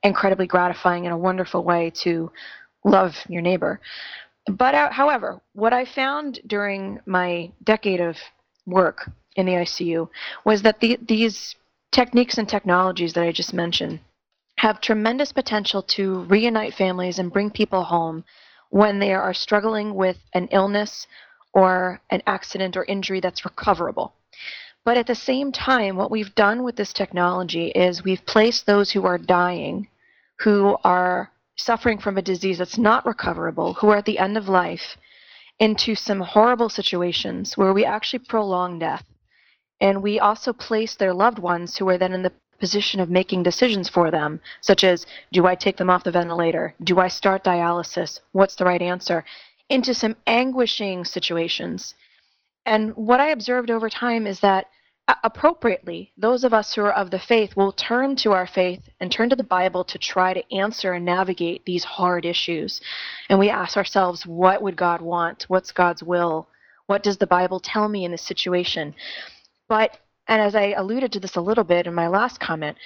incredibly 0.05 0.47
gratifying 0.47 1.07
and 1.07 1.15
a 1.15 1.19
wonderful 1.19 1.65
way 1.65 1.91
to 2.03 2.31
love 2.85 3.17
your 3.29 3.43
neighbor. 3.43 3.81
But 4.47 4.75
uh, 4.75 4.91
however, 4.91 5.41
what 5.53 5.73
I 5.73 5.85
found 5.85 6.41
during 6.47 7.01
my 7.07 7.53
decade 7.63 8.01
of 8.01 8.17
work 8.67 9.11
in 9.37 9.47
the 9.47 9.53
ICU 9.53 10.09
was 10.45 10.63
that 10.63 10.81
the, 10.81 10.99
these 11.01 11.55
techniques 11.93 12.39
and 12.39 12.49
technologies 12.49 13.13
that 13.13 13.25
I 13.25 13.33
just 13.33 13.55
mentioned 13.55 14.01
have 14.59 14.81
tremendous 14.81 15.33
potential 15.33 15.83
to 15.83 16.21
reunite 16.25 16.75
families 16.75 17.19
and 17.19 17.33
bring 17.33 17.51
people 17.51 17.85
home 17.85 18.25
when 18.71 18.99
they 18.99 19.13
are 19.13 19.35
struggling 19.35 19.95
with 19.95 20.19
an 20.33 20.49
illness 20.51 21.07
or 21.53 22.01
an 22.11 22.23
accident 22.27 22.77
or 22.77 22.85
injury 22.85 23.21
that's 23.21 23.45
recoverable. 23.45 24.15
But 24.85 24.97
at 24.97 25.07
the 25.07 25.15
same 25.15 25.53
time, 25.53 25.97
what 25.97 26.11
we've 26.11 26.35
done 26.35 26.65
with 26.65 26.77
this 26.77 26.93
technology 26.93 27.69
is 27.69 28.03
we've 28.03 28.25
placed 28.27 28.67
those 28.67 28.91
who 28.91 29.05
are 29.07 29.19
dying, 29.19 29.89
who 30.41 30.77
are 30.83 31.31
suffering 31.57 31.99
from 31.99 32.19
a 32.19 32.23
disease 32.23 32.59
that's 32.59 32.79
not 32.79 33.07
recoverable, 33.07 33.75
who 33.75 33.89
are 33.91 33.97
at 33.97 34.05
the 34.05 34.19
end 34.19 34.37
of 34.37 34.49
life, 34.49 34.97
into 35.59 35.95
some 35.95 36.21
horrible 36.21 36.69
situations 36.69 37.57
where 37.57 37.73
we 37.73 37.85
actually 37.85 38.19
prolong 38.21 38.79
death. 38.79 39.05
And 39.81 40.03
we 40.03 40.19
also 40.21 40.53
place 40.53 40.95
their 40.95 41.13
loved 41.13 41.39
ones 41.39 41.77
who 41.77 41.89
are 41.89 41.99
then 41.99 42.13
in 42.13 42.23
the 42.23 42.33
position 42.59 43.01
of 43.01 43.11
making 43.11 43.43
decisions 43.43 43.89
for 43.89 44.11
them, 44.11 44.41
such 44.61 44.85
as 44.85 45.05
do 45.33 45.47
I 45.47 45.57
take 45.57 45.77
them 45.77 45.91
off 45.91 46.05
the 46.05 46.13
ventilator? 46.13 46.75
Do 46.85 47.01
I 47.01 47.09
start 47.09 47.43
dialysis? 47.43 48.21
What's 48.31 48.55
the 48.55 48.65
right 48.65 48.81
answer? 48.81 49.25
Into 49.69 49.95
some 49.95 50.17
anguishing 50.27 51.05
situations. 51.05 51.95
And 52.65 52.95
what 52.97 53.19
I 53.19 53.31
observed 53.31 53.71
over 53.71 53.91
time 53.91 54.27
is 54.29 54.39
that 54.41 54.67
appropriately, 55.25 56.13
those 56.17 56.45
of 56.45 56.55
us 56.55 56.75
who 56.75 56.83
are 56.83 56.93
of 56.93 57.11
the 57.11 57.19
faith 57.19 57.57
will 57.57 57.73
turn 57.73 58.17
to 58.17 58.33
our 58.33 58.47
faith 58.47 58.89
and 59.01 59.11
turn 59.11 59.31
to 59.31 59.37
the 59.37 59.43
Bible 59.43 59.85
to 59.85 59.99
try 59.99 60.33
to 60.33 60.55
answer 60.55 60.93
and 60.93 61.05
navigate 61.05 61.65
these 61.65 61.85
hard 61.85 62.25
issues. 62.25 62.81
And 63.29 63.39
we 63.39 63.51
ask 63.51 63.77
ourselves, 63.77 64.27
what 64.27 64.63
would 64.63 64.77
God 64.77 65.01
want? 65.01 65.45
What's 65.49 65.73
God's 65.73 66.03
will? 66.03 66.49
What 66.87 67.03
does 67.03 67.17
the 67.17 67.27
Bible 67.27 67.61
tell 67.61 67.89
me 67.89 68.05
in 68.05 68.11
this 68.11 68.23
situation? 68.23 68.95
But, 69.69 69.99
and 70.29 70.41
as 70.41 70.55
I 70.55 70.75
alluded 70.77 71.13
to 71.13 71.21
this 71.21 71.37
a 71.37 71.41
little 71.41 71.65
bit 71.65 71.87
in 71.87 71.95
my 71.95 72.09
last 72.09 72.39
comment, 72.41 72.77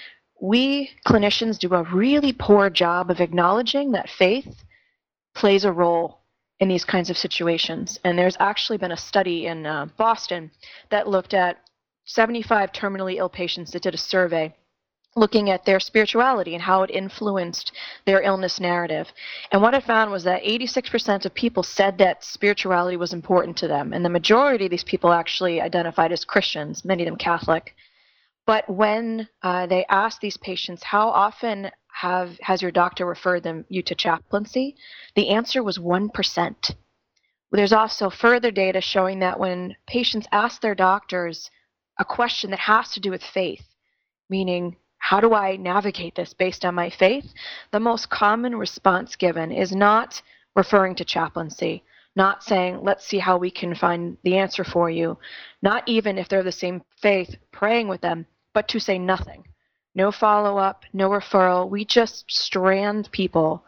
we 0.40 0.90
clinicians 1.06 1.58
do 1.58 1.74
a 1.74 1.82
really 1.84 2.32
poor 2.32 2.70
job 2.70 3.10
of 3.10 3.20
acknowledging 3.20 3.92
that 3.92 4.10
faith 4.10 4.64
plays 5.34 5.64
a 5.64 5.72
role 5.72 6.20
in 6.60 6.68
these 6.68 6.84
kinds 6.84 7.10
of 7.10 7.18
situations. 7.18 7.98
And 8.04 8.18
there's 8.18 8.36
actually 8.40 8.78
been 8.78 8.92
a 8.92 8.96
study 8.96 9.46
in 9.46 9.66
uh, 9.66 9.86
Boston 9.96 10.50
that 10.90 11.08
looked 11.08 11.34
at 11.34 11.58
75 12.06 12.72
terminally 12.72 13.16
ill 13.16 13.28
patients 13.28 13.72
that 13.72 13.82
did 13.82 13.94
a 13.94 13.98
survey 13.98 14.54
looking 15.16 15.48
at 15.50 15.64
their 15.64 15.80
spirituality 15.80 16.54
and 16.54 16.62
how 16.62 16.82
it 16.82 16.90
influenced 16.90 17.72
their 18.04 18.20
illness 18.20 18.60
narrative. 18.60 19.08
And 19.50 19.62
what 19.62 19.74
I 19.74 19.80
found 19.80 20.10
was 20.10 20.24
that 20.24 20.42
86% 20.42 21.24
of 21.24 21.34
people 21.34 21.62
said 21.62 21.98
that 21.98 22.22
spirituality 22.22 22.98
was 22.98 23.14
important 23.14 23.56
to 23.58 23.68
them. 23.68 23.92
And 23.92 24.04
the 24.04 24.10
majority 24.10 24.66
of 24.66 24.70
these 24.70 24.84
people 24.84 25.12
actually 25.12 25.60
identified 25.60 26.12
as 26.12 26.24
Christians, 26.24 26.84
many 26.84 27.02
of 27.02 27.06
them 27.06 27.16
Catholic. 27.16 27.74
But 28.46 28.68
when 28.68 29.28
uh, 29.42 29.66
they 29.66 29.86
asked 29.86 30.20
these 30.20 30.36
patients, 30.36 30.84
how 30.84 31.08
often 31.08 31.70
have 31.92 32.38
has 32.42 32.60
your 32.60 32.70
doctor 32.70 33.06
referred 33.06 33.42
them 33.42 33.64
you 33.68 33.82
to 33.82 33.94
chaplaincy? 33.94 34.76
The 35.14 35.30
answer 35.30 35.62
was 35.62 35.78
1%. 35.78 36.74
There's 37.52 37.72
also 37.72 38.10
further 38.10 38.50
data 38.50 38.82
showing 38.82 39.20
that 39.20 39.40
when 39.40 39.76
patients 39.86 40.28
ask 40.30 40.60
their 40.60 40.74
doctors 40.74 41.50
a 41.98 42.04
question 42.04 42.50
that 42.50 42.60
has 42.60 42.90
to 42.92 43.00
do 43.00 43.10
with 43.10 43.22
faith, 43.22 43.64
meaning, 44.28 44.76
how 44.98 45.20
do 45.20 45.34
I 45.34 45.56
navigate 45.56 46.14
this 46.14 46.34
based 46.34 46.64
on 46.64 46.74
my 46.74 46.90
faith? 46.90 47.32
The 47.70 47.80
most 47.80 48.10
common 48.10 48.56
response 48.56 49.16
given 49.16 49.52
is 49.52 49.72
not 49.72 50.20
referring 50.54 50.94
to 50.96 51.04
chaplaincy, 51.04 51.84
not 52.16 52.42
saying, 52.42 52.80
let's 52.82 53.06
see 53.06 53.18
how 53.18 53.36
we 53.36 53.50
can 53.50 53.74
find 53.74 54.16
the 54.24 54.36
answer 54.36 54.64
for 54.64 54.90
you, 54.90 55.18
not 55.62 55.86
even 55.86 56.18
if 56.18 56.28
they're 56.28 56.42
the 56.42 56.50
same 56.50 56.82
faith, 57.00 57.36
praying 57.52 57.88
with 57.88 58.00
them, 58.00 58.26
but 58.52 58.68
to 58.68 58.80
say 58.80 58.98
nothing. 58.98 59.44
no 59.94 60.12
follow 60.12 60.58
up, 60.58 60.84
no 60.92 61.08
referral. 61.08 61.70
We 61.70 61.84
just 61.84 62.30
strand 62.30 63.10
people 63.12 63.64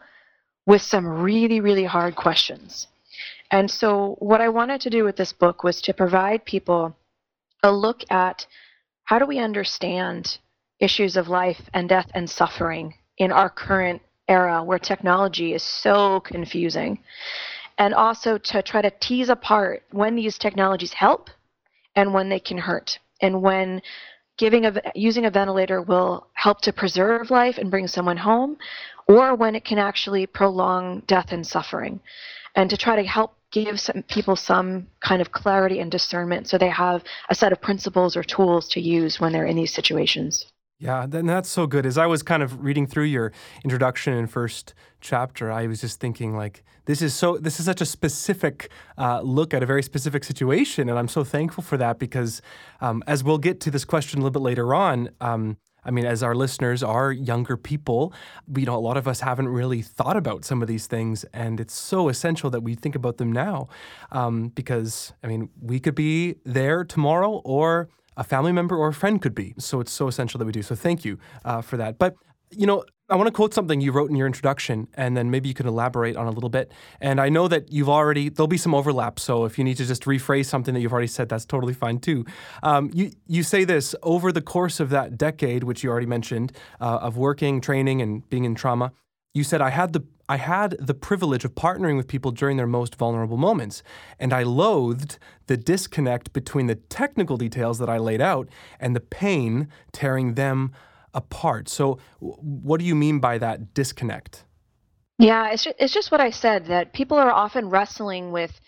with 0.67 0.81
some 0.81 1.07
really, 1.07 1.59
really 1.59 1.85
hard 1.85 2.15
questions. 2.15 2.87
And 3.49 3.69
so, 3.71 4.15
what 4.19 4.41
I 4.41 4.49
wanted 4.49 4.81
to 4.81 4.91
do 4.91 5.03
with 5.03 5.15
this 5.15 5.33
book 5.33 5.63
was 5.63 5.81
to 5.81 5.93
provide 5.93 6.45
people 6.45 6.95
a 7.63 7.71
look 7.71 8.03
at 8.11 8.45
how 9.05 9.19
do 9.19 9.25
we 9.25 9.39
understand 9.39 10.37
issues 10.79 11.17
of 11.17 11.27
life 11.27 11.61
and 11.73 11.89
death 11.89 12.09
and 12.13 12.29
suffering 12.29 12.93
in 13.17 13.31
our 13.31 13.49
current 13.49 14.01
era 14.27 14.63
where 14.63 14.79
technology 14.79 15.53
is 15.53 15.63
so 15.63 16.19
confusing. 16.21 16.99
And 17.77 17.93
also 17.93 18.37
to 18.37 18.61
try 18.61 18.81
to 18.81 18.91
tease 18.99 19.29
apart 19.29 19.83
when 19.91 20.15
these 20.15 20.37
technologies 20.37 20.93
help 20.93 21.29
and 21.95 22.13
when 22.13 22.29
they 22.29 22.39
can 22.39 22.57
hurt, 22.57 22.99
and 23.21 23.41
when 23.41 23.81
giving 24.37 24.65
a, 24.65 24.73
using 24.95 25.25
a 25.25 25.31
ventilator 25.31 25.81
will 25.81 26.27
help 26.33 26.61
to 26.61 26.71
preserve 26.71 27.31
life 27.31 27.57
and 27.57 27.71
bring 27.71 27.87
someone 27.87 28.17
home, 28.17 28.57
or 29.07 29.35
when 29.35 29.55
it 29.55 29.65
can 29.65 29.79
actually 29.79 30.25
prolong 30.27 31.01
death 31.07 31.31
and 31.31 31.45
suffering, 31.45 31.99
and 32.55 32.69
to 32.69 32.77
try 32.77 32.95
to 32.95 33.07
help 33.07 33.35
give 33.51 33.79
some 33.79 34.03
people 34.03 34.35
some 34.35 34.87
kind 35.01 35.21
of 35.21 35.31
clarity 35.31 35.79
and 35.79 35.91
discernment 35.91 36.47
so 36.47 36.57
they 36.57 36.69
have 36.69 37.03
a 37.29 37.35
set 37.35 37.51
of 37.51 37.61
principles 37.61 38.15
or 38.15 38.23
tools 38.23 38.67
to 38.69 38.81
use 38.81 39.19
when 39.19 39.31
they're 39.31 39.45
in 39.45 39.55
these 39.55 39.73
situations. 39.73 40.45
Yeah, 40.81 41.03
and 41.03 41.27
that's 41.27 41.49
so 41.49 41.67
good. 41.67 41.85
As 41.85 41.97
I 41.97 42.05
was 42.05 42.23
kind 42.23 42.41
of 42.41 42.63
reading 42.63 42.87
through 42.87 43.03
your 43.03 43.33
introduction 43.65 44.13
and 44.13 44.31
first 44.31 44.73
chapter, 45.01 45.51
I 45.51 45.67
was 45.67 45.81
just 45.81 45.99
thinking 45.99 46.37
like 46.37 46.63
this 46.85 47.01
is 47.01 47.13
so 47.13 47.37
this 47.37 47.59
is 47.59 47.65
such 47.65 47.81
a 47.81 47.85
specific 47.85 48.71
uh, 48.97 49.19
look 49.19 49.53
at 49.53 49.61
a 49.61 49.65
very 49.65 49.83
specific 49.83 50.23
situation, 50.23 50.87
and 50.87 50.97
I'm 50.97 51.09
so 51.09 51.25
thankful 51.25 51.65
for 51.65 51.75
that 51.75 51.99
because 51.99 52.41
um, 52.79 53.03
as 53.07 53.25
we'll 53.25 53.39
get 53.39 53.59
to 53.61 53.71
this 53.71 53.83
question 53.83 54.19
a 54.19 54.21
little 54.21 54.31
bit 54.31 54.41
later 54.41 54.73
on. 54.73 55.09
Um, 55.19 55.57
I 55.85 55.91
mean, 55.91 56.05
as 56.05 56.23
our 56.23 56.35
listeners 56.35 56.83
are 56.83 57.11
younger 57.11 57.57
people, 57.57 58.13
you 58.55 58.65
know, 58.65 58.75
a 58.75 58.79
lot 58.79 58.97
of 58.97 59.07
us 59.07 59.21
haven't 59.21 59.49
really 59.49 59.81
thought 59.81 60.17
about 60.17 60.45
some 60.45 60.61
of 60.61 60.67
these 60.67 60.87
things, 60.87 61.23
and 61.33 61.59
it's 61.59 61.73
so 61.73 62.09
essential 62.09 62.49
that 62.49 62.61
we 62.61 62.75
think 62.75 62.95
about 62.95 63.17
them 63.17 63.31
now, 63.31 63.67
um, 64.11 64.49
because 64.49 65.13
I 65.23 65.27
mean, 65.27 65.49
we 65.61 65.79
could 65.79 65.95
be 65.95 66.35
there 66.45 66.83
tomorrow, 66.83 67.41
or 67.45 67.89
a 68.17 68.23
family 68.23 68.51
member 68.51 68.75
or 68.75 68.89
a 68.89 68.93
friend 68.93 69.21
could 69.21 69.33
be. 69.33 69.53
So 69.57 69.79
it's 69.79 69.93
so 69.93 70.07
essential 70.07 70.37
that 70.39 70.45
we 70.45 70.51
do. 70.51 70.61
So 70.61 70.75
thank 70.75 71.05
you 71.05 71.17
uh, 71.45 71.61
for 71.61 71.77
that. 71.77 71.97
But, 71.97 72.15
you 72.51 72.67
know, 72.67 72.83
I 73.09 73.15
want 73.15 73.25
to 73.25 73.31
quote 73.31 73.55
something 73.55 73.81
you 73.81 73.91
wrote 73.91 74.11
in 74.11 74.15
your 74.15 74.27
introduction, 74.27 74.87
and 74.93 75.17
then 75.17 75.31
maybe 75.31 75.47
you 75.49 75.55
can 75.55 75.67
elaborate 75.67 76.15
on 76.15 76.27
a 76.27 76.31
little 76.31 76.49
bit. 76.49 76.71
And 77.01 77.19
I 77.19 77.29
know 77.29 77.47
that 77.47 77.71
you've 77.71 77.89
already, 77.89 78.29
there'll 78.29 78.47
be 78.47 78.57
some 78.57 78.75
overlap. 78.75 79.19
So 79.19 79.45
if 79.45 79.57
you 79.57 79.63
need 79.63 79.77
to 79.77 79.85
just 79.85 80.03
rephrase 80.03 80.45
something 80.45 80.75
that 80.75 80.81
you've 80.81 80.93
already 80.93 81.07
said, 81.07 81.27
that's 81.27 81.45
totally 81.45 81.73
fine 81.73 81.99
too. 81.99 82.23
Um, 82.61 82.91
you, 82.93 83.11
you 83.25 83.41
say 83.41 83.63
this 83.63 83.95
over 84.03 84.31
the 84.31 84.41
course 84.41 84.79
of 84.79 84.91
that 84.91 85.17
decade, 85.17 85.63
which 85.63 85.83
you 85.83 85.89
already 85.89 86.05
mentioned, 86.05 86.51
uh, 86.79 86.99
of 87.01 87.17
working, 87.17 87.61
training, 87.61 87.99
and 88.01 88.29
being 88.29 88.45
in 88.45 88.53
trauma, 88.53 88.91
you 89.33 89.43
said, 89.43 89.61
I 89.61 89.69
had 89.69 89.93
the 89.93 90.03
I 90.29 90.37
had 90.37 90.77
the 90.79 90.93
privilege 90.93 91.43
of 91.43 91.55
partnering 91.55 91.97
with 91.97 92.07
people 92.07 92.29
during 92.29 92.57
their 92.57 92.67
most 92.67 92.95
vulnerable 92.95 93.35
moments, 93.35 93.81
and 94.19 94.31
I 94.31 94.43
loathed 94.43 95.17
the 95.47 95.57
disconnect 95.57 96.33
between 96.33 96.67
the 96.67 96.75
technical 96.75 97.35
details 97.35 97.79
that 97.79 97.89
I 97.89 97.97
laid 97.97 98.21
out 98.21 98.47
and 98.79 98.95
the 98.95 98.99
pain 98.99 99.69
tearing 99.91 100.35
them 100.35 100.71
apart. 101.13 101.69
So, 101.69 101.99
what 102.19 102.79
do 102.79 102.85
you 102.85 102.95
mean 102.95 103.19
by 103.19 103.37
that 103.37 103.73
disconnect? 103.73 104.43
Yeah, 105.17 105.49
it's 105.51 105.63
just, 105.65 105.75
it's 105.79 105.93
just 105.93 106.11
what 106.11 106.21
I 106.21 106.29
said 106.29 106.67
that 106.67 106.93
people 106.93 107.17
are 107.17 107.31
often 107.31 107.69
wrestling 107.69 108.31
with 108.31 108.59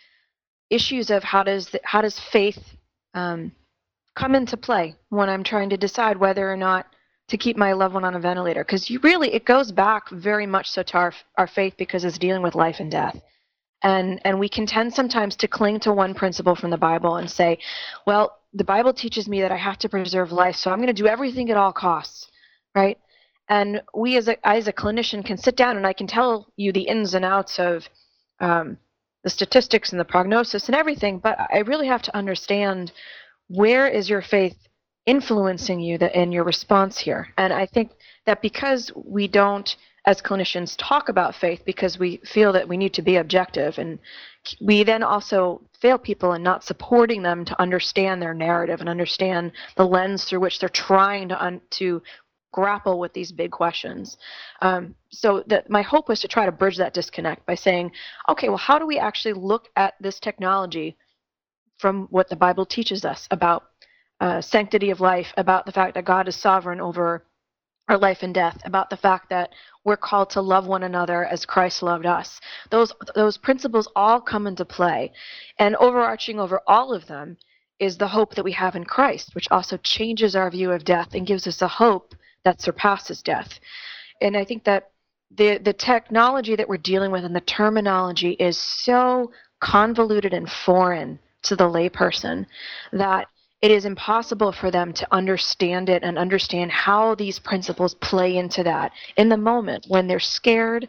issues 0.70 1.10
of 1.10 1.24
how 1.24 1.44
does 1.44 1.70
the, 1.70 1.80
how 1.84 2.02
does 2.02 2.20
faith 2.20 2.60
um, 3.14 3.52
come 4.16 4.36
into 4.36 4.58
play 4.58 4.96
when 5.10 5.30
I'm 5.30 5.44
trying 5.44 5.70
to 5.70 5.78
decide 5.78 6.18
whether 6.18 6.52
or 6.52 6.58
not 6.58 6.86
to 7.32 7.38
keep 7.38 7.56
my 7.56 7.72
loved 7.72 7.94
one 7.94 8.04
on 8.04 8.16
a 8.16 8.20
ventilator 8.20 8.64
because 8.64 8.90
you 8.90 9.00
really 9.00 9.34
it 9.34 9.46
goes 9.46 9.72
back 9.72 10.10
very 10.10 10.46
much 10.46 10.70
so 10.70 10.84
to 10.84 10.98
our, 10.98 11.14
our 11.38 11.48
faith 11.48 11.74
because 11.78 12.04
it's 12.04 12.18
dealing 12.18 12.42
with 12.42 12.56
life 12.56 12.78
and 12.80 12.92
death 12.92 13.18
and 13.84 14.20
and 14.26 14.38
we 14.38 14.50
can 14.50 14.66
tend 14.66 14.94
sometimes 14.94 15.38
to 15.38 15.48
cling 15.48 15.80
to 15.80 15.94
one 15.94 16.14
principle 16.14 16.56
from 16.56 16.70
the 16.70 16.78
bible 16.78 17.16
and 17.16 17.32
say 17.32 17.58
well 18.06 18.38
the 18.54 18.66
bible 18.66 18.94
teaches 18.94 19.30
me 19.30 19.40
that 19.40 19.52
i 19.52 19.56
have 19.56 19.78
to 19.78 19.88
preserve 19.88 20.34
life 20.34 20.56
so 20.58 20.70
i'm 20.70 20.78
going 20.80 20.88
to 20.88 20.94
do 20.94 21.08
everything 21.08 21.50
at 21.50 21.56
all 21.56 21.72
costs 21.72 22.28
right 22.76 22.98
and 23.50 23.82
we 23.94 24.18
as 24.18 24.28
a 24.28 24.48
as 24.48 24.68
a 24.68 24.74
clinician 24.74 25.26
can 25.26 25.38
sit 25.38 25.56
down 25.56 25.78
and 25.78 25.86
i 25.86 25.94
can 25.94 26.08
tell 26.08 26.52
you 26.56 26.72
the 26.72 26.88
ins 26.88 27.14
and 27.14 27.26
outs 27.26 27.60
of 27.60 27.88
um, 28.40 28.78
the 29.24 29.30
statistics 29.30 29.92
and 29.92 30.00
the 30.00 30.06
prognosis 30.06 30.68
and 30.68 30.76
everything 30.76 31.20
but 31.20 31.38
i 31.54 31.60
really 31.60 31.88
have 31.88 32.02
to 32.02 32.16
understand 32.16 32.92
where 33.48 33.88
is 33.88 34.10
your 34.10 34.22
faith 34.22 34.58
influencing 35.06 35.80
you 35.80 35.98
in 35.98 36.32
your 36.32 36.44
response 36.44 36.98
here. 36.98 37.28
And 37.38 37.52
I 37.52 37.66
think 37.66 37.92
that 38.26 38.42
because 38.42 38.92
we 38.96 39.28
don't 39.28 39.76
as 40.06 40.22
clinicians 40.22 40.76
talk 40.78 41.10
about 41.10 41.36
faith 41.36 41.62
because 41.64 42.00
we 42.00 42.18
feel 42.26 42.54
that 42.54 42.68
we 42.68 42.76
need 42.76 42.94
to 42.94 43.04
be 43.04 43.18
objective 43.18 43.78
and 43.78 44.00
we 44.60 44.84
then 44.84 45.04
also 45.04 45.62
fail 45.80 46.00
people 46.00 46.34
in 46.34 46.42
not 46.42 46.64
supporting 46.64 47.22
them 47.22 47.46
to 47.46 47.62
understand 47.62 48.20
their 48.20 48.34
narrative 48.34 48.80
and 48.80 48.90
understand 48.90 49.52
the 49.78 49.86
lens 49.86 50.26
through 50.26 50.40
which 50.40 50.58
they're 50.58 50.70
trying 50.70 51.30
to 51.30 51.44
un- 51.44 51.62
to 51.70 52.02
grapple 52.52 53.00
with 53.00 53.14
these 53.14 53.32
big 53.32 53.52
questions. 53.52 54.18
Um, 54.62 54.96
so 55.10 55.44
that 55.48 55.70
my 55.70 55.82
hope 55.82 56.10
was 56.10 56.20
to 56.22 56.28
try 56.28 56.46
to 56.46 56.52
bridge 56.52 56.78
that 56.78 56.94
disconnect 56.94 57.46
by 57.46 57.56
saying, 57.56 57.92
okay, 58.30 58.50
well, 58.50 58.58
how 58.58 58.78
do 58.80 58.86
we 58.86 59.00
actually 59.00 59.34
look 59.34 59.70
at 59.76 59.96
this 60.00 60.20
technology 60.20 60.98
from 61.78 62.08
what 62.12 62.30
the 62.30 62.36
Bible 62.36 62.66
teaches 62.66 63.06
us 63.06 63.28
about 63.32 63.64
uh, 64.20 64.40
sanctity 64.40 64.92
of 64.92 65.02
life, 65.02 65.34
about 65.38 65.66
the 65.66 65.72
fact 65.72 65.96
that 65.96 66.06
God 66.06 66.28
is 66.28 66.36
sovereign 66.36 66.80
over 66.80 67.26
our 67.90 67.98
life 67.98 68.20
and 68.22 68.34
death, 68.34 68.62
about 68.66 68.90
the 68.90 68.98
fact 68.98 69.30
that 69.30 69.50
we're 69.84 69.98
called 69.98 70.30
to 70.30 70.42
love 70.42 70.68
one 70.68 70.84
another 70.84 71.26
as 71.26 71.46
Christ 71.46 71.82
loved 71.82 72.06
us. 72.06 72.40
Those 72.70 72.94
those 73.16 73.38
principles 73.38 73.90
all 73.96 74.22
come 74.22 74.46
into 74.46 74.64
play, 74.64 75.12
and 75.58 75.76
overarching 75.78 76.40
over 76.40 76.62
all 76.68 76.94
of 76.94 77.08
them 77.08 77.38
is 77.80 77.98
the 77.98 78.08
hope 78.08 78.36
that 78.36 78.46
we 78.46 78.52
have 78.52 78.76
in 78.76 78.84
Christ, 78.84 79.34
which 79.34 79.48
also 79.50 79.76
changes 79.78 80.36
our 80.36 80.52
view 80.52 80.72
of 80.72 80.86
death 80.86 81.16
and 81.16 81.26
gives 81.26 81.48
us 81.48 81.64
a 81.64 81.68
hope 81.68 82.14
that 82.44 82.62
surpasses 82.62 83.22
death. 83.22 83.60
And 84.22 84.38
I 84.38 84.46
think 84.46 84.64
that 84.66 84.92
the 85.36 85.58
the 85.60 85.74
technology 85.74 86.56
that 86.56 86.68
we're 86.68 86.78
dealing 86.78 87.12
with 87.12 87.24
and 87.24 87.36
the 87.36 87.42
terminology 87.42 88.32
is 88.32 88.58
so 88.58 89.32
convoluted 89.60 90.34
and 90.34 90.50
foreign 90.50 91.20
to 91.44 91.56
the 91.56 91.64
layperson 91.64 92.46
that 92.92 93.28
it 93.62 93.70
is 93.70 93.86
impossible 93.86 94.52
for 94.52 94.72
them 94.72 94.92
to 94.92 95.08
understand 95.12 95.88
it 95.88 96.02
and 96.04 96.18
understand 96.18 96.72
how 96.72 97.14
these 97.14 97.38
principles 97.38 97.94
play 97.96 98.38
into 98.38 98.64
that 98.64 98.92
in 99.18 99.30
the 99.30 99.38
moment 99.38 99.86
when 99.88 100.08
they're 100.08 100.20
scared 100.20 100.88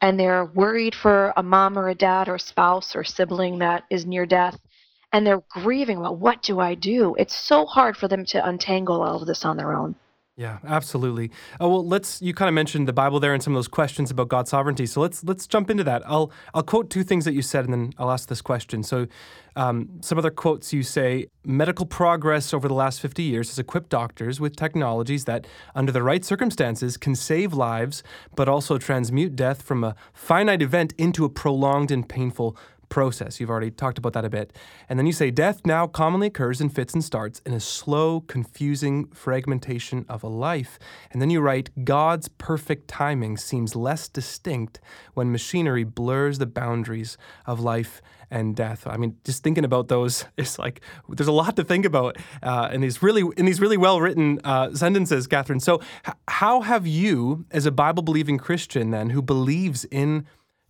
and 0.00 0.18
they're 0.18 0.46
worried 0.46 0.94
for 0.94 1.32
a 1.36 1.42
mom 1.42 1.78
or 1.78 1.90
a 1.90 1.94
dad 1.94 2.28
or 2.28 2.36
a 2.36 2.40
spouse 2.40 2.96
or 2.96 3.04
sibling 3.04 3.58
that 3.58 3.84
is 3.90 4.06
near 4.06 4.26
death 4.26 4.58
and 5.12 5.26
they're 5.26 5.42
grieving 5.50 6.00
well 6.00 6.16
what 6.16 6.42
do 6.42 6.60
i 6.60 6.74
do 6.74 7.14
it's 7.18 7.36
so 7.36 7.66
hard 7.66 7.96
for 7.96 8.08
them 8.08 8.24
to 8.24 8.48
untangle 8.48 9.02
all 9.02 9.20
of 9.20 9.26
this 9.26 9.44
on 9.44 9.56
their 9.56 9.74
own 9.74 9.94
yeah, 10.36 10.58
absolutely. 10.66 11.30
Oh, 11.60 11.68
well, 11.68 11.86
let's. 11.86 12.20
You 12.20 12.34
kind 12.34 12.48
of 12.48 12.54
mentioned 12.54 12.88
the 12.88 12.92
Bible 12.92 13.20
there 13.20 13.34
and 13.34 13.40
some 13.40 13.52
of 13.52 13.56
those 13.56 13.68
questions 13.68 14.10
about 14.10 14.28
God's 14.28 14.50
sovereignty. 14.50 14.84
So 14.84 15.00
let's 15.00 15.22
let's 15.22 15.46
jump 15.46 15.70
into 15.70 15.84
that. 15.84 16.02
I'll 16.06 16.32
I'll 16.52 16.64
quote 16.64 16.90
two 16.90 17.04
things 17.04 17.24
that 17.24 17.34
you 17.34 17.42
said, 17.42 17.66
and 17.66 17.72
then 17.72 17.92
I'll 17.98 18.10
ask 18.10 18.28
this 18.28 18.42
question. 18.42 18.82
So, 18.82 19.06
um, 19.54 20.00
some 20.00 20.18
other 20.18 20.32
quotes 20.32 20.72
you 20.72 20.82
say: 20.82 21.28
medical 21.44 21.86
progress 21.86 22.52
over 22.52 22.66
the 22.66 22.74
last 22.74 23.00
fifty 23.00 23.22
years 23.22 23.48
has 23.50 23.60
equipped 23.60 23.90
doctors 23.90 24.40
with 24.40 24.56
technologies 24.56 25.24
that, 25.26 25.46
under 25.76 25.92
the 25.92 26.02
right 26.02 26.24
circumstances, 26.24 26.96
can 26.96 27.14
save 27.14 27.52
lives, 27.52 28.02
but 28.34 28.48
also 28.48 28.76
transmute 28.76 29.36
death 29.36 29.62
from 29.62 29.84
a 29.84 29.94
finite 30.12 30.62
event 30.62 30.94
into 30.98 31.24
a 31.24 31.28
prolonged 31.28 31.92
and 31.92 32.08
painful 32.08 32.56
process. 32.94 33.40
You've 33.40 33.50
already 33.50 33.72
talked 33.72 33.98
about 33.98 34.12
that 34.12 34.24
a 34.24 34.30
bit. 34.30 34.56
And 34.88 34.96
then 34.96 35.04
you 35.04 35.12
say 35.12 35.32
death 35.32 35.66
now 35.66 35.88
commonly 35.88 36.28
occurs 36.28 36.60
in 36.60 36.68
fits 36.68 36.94
and 36.94 37.02
starts 37.02 37.40
in 37.44 37.52
a 37.52 37.58
slow, 37.58 38.20
confusing 38.20 39.08
fragmentation 39.08 40.06
of 40.08 40.22
a 40.22 40.28
life. 40.28 40.78
And 41.10 41.20
then 41.20 41.28
you 41.28 41.40
write 41.40 41.84
God's 41.84 42.28
perfect 42.28 42.86
timing 42.86 43.36
seems 43.36 43.74
less 43.74 44.08
distinct 44.08 44.80
when 45.14 45.32
machinery 45.32 45.82
blurs 45.82 46.38
the 46.38 46.46
boundaries 46.46 47.18
of 47.46 47.58
life 47.58 48.00
and 48.30 48.54
death. 48.54 48.86
I 48.86 48.96
mean, 48.96 49.16
just 49.24 49.42
thinking 49.42 49.64
about 49.64 49.88
those, 49.88 50.24
it's 50.36 50.56
like 50.56 50.80
there's 51.08 51.26
a 51.26 51.32
lot 51.32 51.56
to 51.56 51.64
think 51.64 51.84
about 51.84 52.16
uh, 52.44 52.70
in 52.72 52.80
these 52.80 53.02
really 53.02 53.24
in 53.36 53.44
these 53.44 53.60
really 53.60 53.76
well 53.76 54.00
written 54.00 54.38
uh, 54.44 54.72
sentences, 54.72 55.26
Kathryn. 55.26 55.60
So, 55.60 55.80
h- 56.06 56.14
how 56.28 56.60
have 56.60 56.86
you, 56.86 57.44
as 57.50 57.66
a 57.66 57.72
Bible 57.72 58.04
believing 58.04 58.38
Christian, 58.38 58.92
then 58.92 59.10
who 59.10 59.20
believes 59.20 59.84
in 59.86 60.26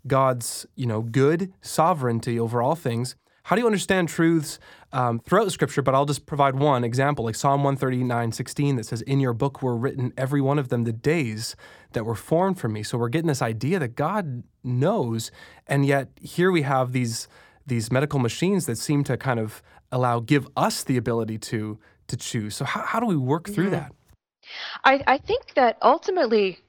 God's, 0.07 0.67
you 0.75 0.87
know, 0.87 1.03
good 1.03 1.53
sovereignty 1.61 2.39
over 2.39 2.63
all 2.63 2.75
things. 2.75 3.17
How 3.45 3.57
do 3.57 3.61
you 3.61 3.67
understand 3.67 4.09
truths 4.09 4.59
um, 4.93 5.19
throughout 5.19 5.53
scripture? 5.53 5.83
But 5.83 5.95
I'll 5.95 6.07
just 6.07 6.25
provide 6.25 6.55
one 6.55 6.83
example, 6.83 7.27
like 7.27 7.35
Psalm 7.35 7.63
139, 7.63 8.33
16, 8.33 8.77
that 8.77 8.87
says, 8.87 9.03
In 9.03 9.21
your 9.21 9.35
book 9.35 9.63
were 9.63 9.77
written, 9.77 10.15
every 10.17 10.41
one 10.41 10.59
of 10.59 10.71
them, 10.71 10.85
the 10.85 10.95
days 10.95 11.55
that 11.93 12.05
were 12.05 12.15
formed 12.15 12.59
for 12.59 12.69
me. 12.69 12.83
So 12.83 12.97
we're 12.97 13.11
getting 13.11 13.29
this 13.29 13.43
idea 13.43 13.79
that 13.79 13.97
God 13.97 14.45
knows. 14.63 15.31
And 15.67 15.85
yet 15.85 16.09
here 16.21 16.51
we 16.51 16.63
have 16.63 16.93
these, 16.93 17.29
these 17.67 17.93
medical 17.93 18.19
machines 18.19 18.65
that 18.65 18.77
seem 18.77 19.05
to 19.05 19.19
kind 19.19 19.39
of 19.39 19.63
allow, 19.93 20.21
give 20.21 20.49
us 20.57 20.83
the 20.83 20.97
ability 20.97 21.37
to, 21.39 21.79
to 22.09 22.17
choose. 22.17 22.57
So 22.57 22.65
how, 22.65 22.81
how 22.81 23.01
do 23.01 23.07
we 23.07 23.17
work 23.17 23.51
through 23.51 23.71
that? 23.71 23.93
I, 24.85 25.03
I 25.07 25.19
think 25.19 25.55
that 25.55 25.77
ultimately, 25.83 26.61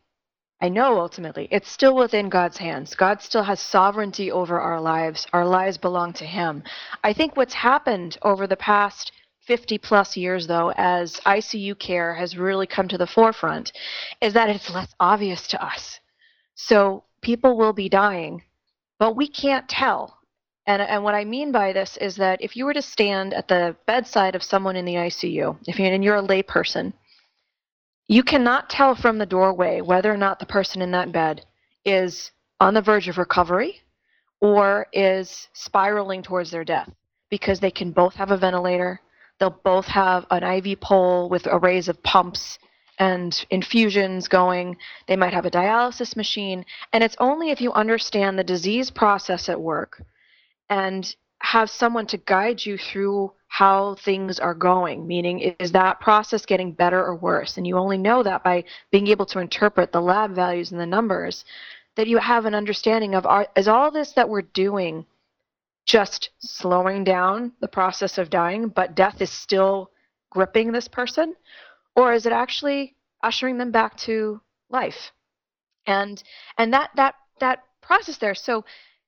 I 0.66 0.70
know 0.70 1.00
ultimately, 1.00 1.48
it's 1.52 1.70
still 1.70 1.96
within 1.96 2.28
God's 2.28 2.58
hands. 2.58 2.96
God 2.96 3.22
still 3.22 3.44
has 3.44 3.60
sovereignty 3.60 4.32
over 4.32 4.60
our 4.60 4.82
lives. 4.82 5.28
Our 5.32 5.46
lives 5.46 5.78
belong 5.78 6.14
to 6.14 6.26
Him. 6.26 6.64
I 7.04 7.14
think 7.14 7.38
what's 7.38 7.54
happened 7.54 8.18
over 8.24 8.48
the 8.48 8.58
past 8.58 9.12
50 9.42 9.78
plus 9.78 10.18
years, 10.18 10.48
though, 10.48 10.74
as 10.76 11.20
ICU 11.20 11.78
care 11.78 12.16
has 12.16 12.36
really 12.36 12.66
come 12.66 12.88
to 12.88 12.98
the 12.98 13.06
forefront, 13.06 13.74
is 14.22 14.34
that 14.34 14.50
it's 14.50 14.72
less 14.72 14.92
obvious 15.00 15.48
to 15.50 15.64
us. 15.64 16.00
So 16.56 17.04
people 17.22 17.56
will 17.56 17.74
be 17.74 17.88
dying, 17.88 18.42
but 18.98 19.16
we 19.16 19.28
can't 19.28 19.70
tell. 19.70 20.18
And, 20.66 20.82
and 20.82 21.04
what 21.04 21.14
I 21.14 21.26
mean 21.26 21.52
by 21.52 21.74
this 21.74 21.96
is 21.98 22.16
that 22.16 22.42
if 22.42 22.56
you 22.56 22.66
were 22.66 22.74
to 22.74 22.82
stand 22.82 23.36
at 23.36 23.48
the 23.48 23.76
bedside 23.86 24.34
of 24.34 24.42
someone 24.42 24.76
in 24.76 24.86
the 24.86 24.96
ICU, 24.96 25.60
if 25.68 25.78
you're, 25.78 25.94
and 25.94 26.04
you're 26.04 26.16
a 26.16 26.24
layperson, 26.24 26.94
you 28.08 28.24
cannot 28.24 28.70
tell 28.70 28.96
from 28.96 29.18
the 29.18 29.26
doorway 29.26 29.82
whether 29.82 30.12
or 30.12 30.18
not 30.18 30.40
the 30.40 30.46
person 30.46 30.82
in 30.82 30.92
that 30.92 31.12
bed 31.12 31.46
is 31.84 32.32
on 32.60 32.74
the 32.74 32.82
verge 32.82 33.08
of 33.08 33.18
recovery 33.18 33.82
or 34.42 34.88
is 34.94 35.48
spiraling 35.54 36.22
towards 36.22 36.52
their 36.52 36.64
death 36.64 36.90
because 37.30 37.60
they 37.60 37.72
can 37.72 37.92
both 37.92 38.14
have 38.14 38.32
a 38.32 38.38
ventilator, 38.38 39.02
they'll 39.40 39.60
both 39.64 39.86
have 39.86 40.26
an 40.30 40.44
IV 40.44 40.80
pole 40.80 41.30
with 41.30 41.48
arrays 41.48 41.88
of 41.88 42.02
pumps 42.04 42.60
and 43.00 43.46
infusions 43.50 44.28
going. 44.28 44.78
They 45.08 45.16
might 45.16 45.34
have 45.34 45.46
a 45.46 45.52
dialysis 45.52 46.16
machine. 46.16 46.66
And 46.94 47.04
it's 47.04 47.18
only 47.20 47.50
if 47.52 47.60
you 47.60 47.74
understand 47.74 48.38
the 48.38 48.44
disease 48.44 48.90
process 48.92 49.50
at 49.50 49.60
work 49.60 50.02
and 50.70 51.14
have 51.40 51.70
someone 51.70 52.08
to 52.08 52.18
guide 52.18 52.66
you 52.66 52.78
through 52.78 53.34
how 53.58 53.96
things 54.04 54.38
are 54.38 54.54
going, 54.54 55.08
meaning 55.08 55.40
is 55.60 55.72
that 55.72 56.02
process 56.02 56.46
getting 56.46 56.74
better 56.74 57.02
or 57.02 57.16
worse? 57.16 57.56
And 57.56 57.66
you 57.66 57.78
only 57.78 57.98
know 57.98 58.22
that 58.22 58.44
by 58.44 58.66
being 58.92 59.08
able 59.08 59.26
to 59.28 59.40
interpret 59.40 59.94
the 59.94 60.02
lab 60.02 60.36
values 60.36 60.74
and 60.74 60.82
the 60.82 60.86
numbers, 60.86 61.46
that 61.96 62.08
you 62.08 62.18
have 62.18 62.44
an 62.44 62.54
understanding 62.54 63.16
of 63.16 63.26
are, 63.26 63.48
is 63.56 63.70
all 63.70 63.92
this 63.92 64.12
that 64.12 64.28
we're 64.28 64.42
doing 64.42 65.06
just 65.86 66.32
slowing 66.40 67.06
down 67.06 67.54
the 67.62 67.68
process 67.70 68.18
of 68.18 68.30
dying, 68.30 68.68
but 68.68 68.94
death 68.94 69.22
is 69.22 69.32
still 69.32 69.90
gripping 70.32 70.74
this 70.74 70.90
person? 70.90 71.34
Or 71.96 72.12
is 72.12 72.26
it 72.26 72.34
actually 72.34 72.98
ushering 73.24 73.58
them 73.58 73.72
back 73.72 73.96
to 74.00 74.42
life? 74.70 75.14
And 75.88 76.22
and 76.58 76.74
that 76.74 76.90
that 76.98 77.16
that 77.40 77.64
process 77.82 78.18
there. 78.18 78.36
So 78.36 78.66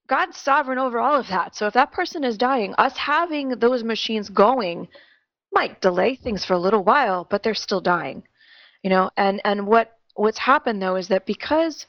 God's 0.08 0.38
sovereign 0.38 0.80
over 0.80 1.00
all 1.00 1.20
of 1.20 1.28
that. 1.28 1.56
So 1.56 1.68
if 1.68 1.74
that 1.74 1.92
person 1.92 2.24
is 2.24 2.38
dying, 2.38 2.74
us 2.78 2.96
having 2.98 3.50
those 3.50 3.84
machines 3.84 4.30
going 4.30 4.88
might 5.54 5.82
delay 5.82 6.16
things 6.16 6.46
for 6.46 6.54
a 6.54 6.60
little 6.60 6.84
while, 6.84 7.28
but 7.30 7.44
they're 7.44 7.54
still 7.54 7.82
dying. 7.82 8.24
You 8.84 8.90
know, 8.90 9.10
and 9.18 9.42
and 9.44 9.68
what 9.68 9.98
what's 10.16 10.38
happened 10.38 10.82
though 10.82 10.96
is 10.96 11.10
that 11.10 11.26
because 11.26 11.86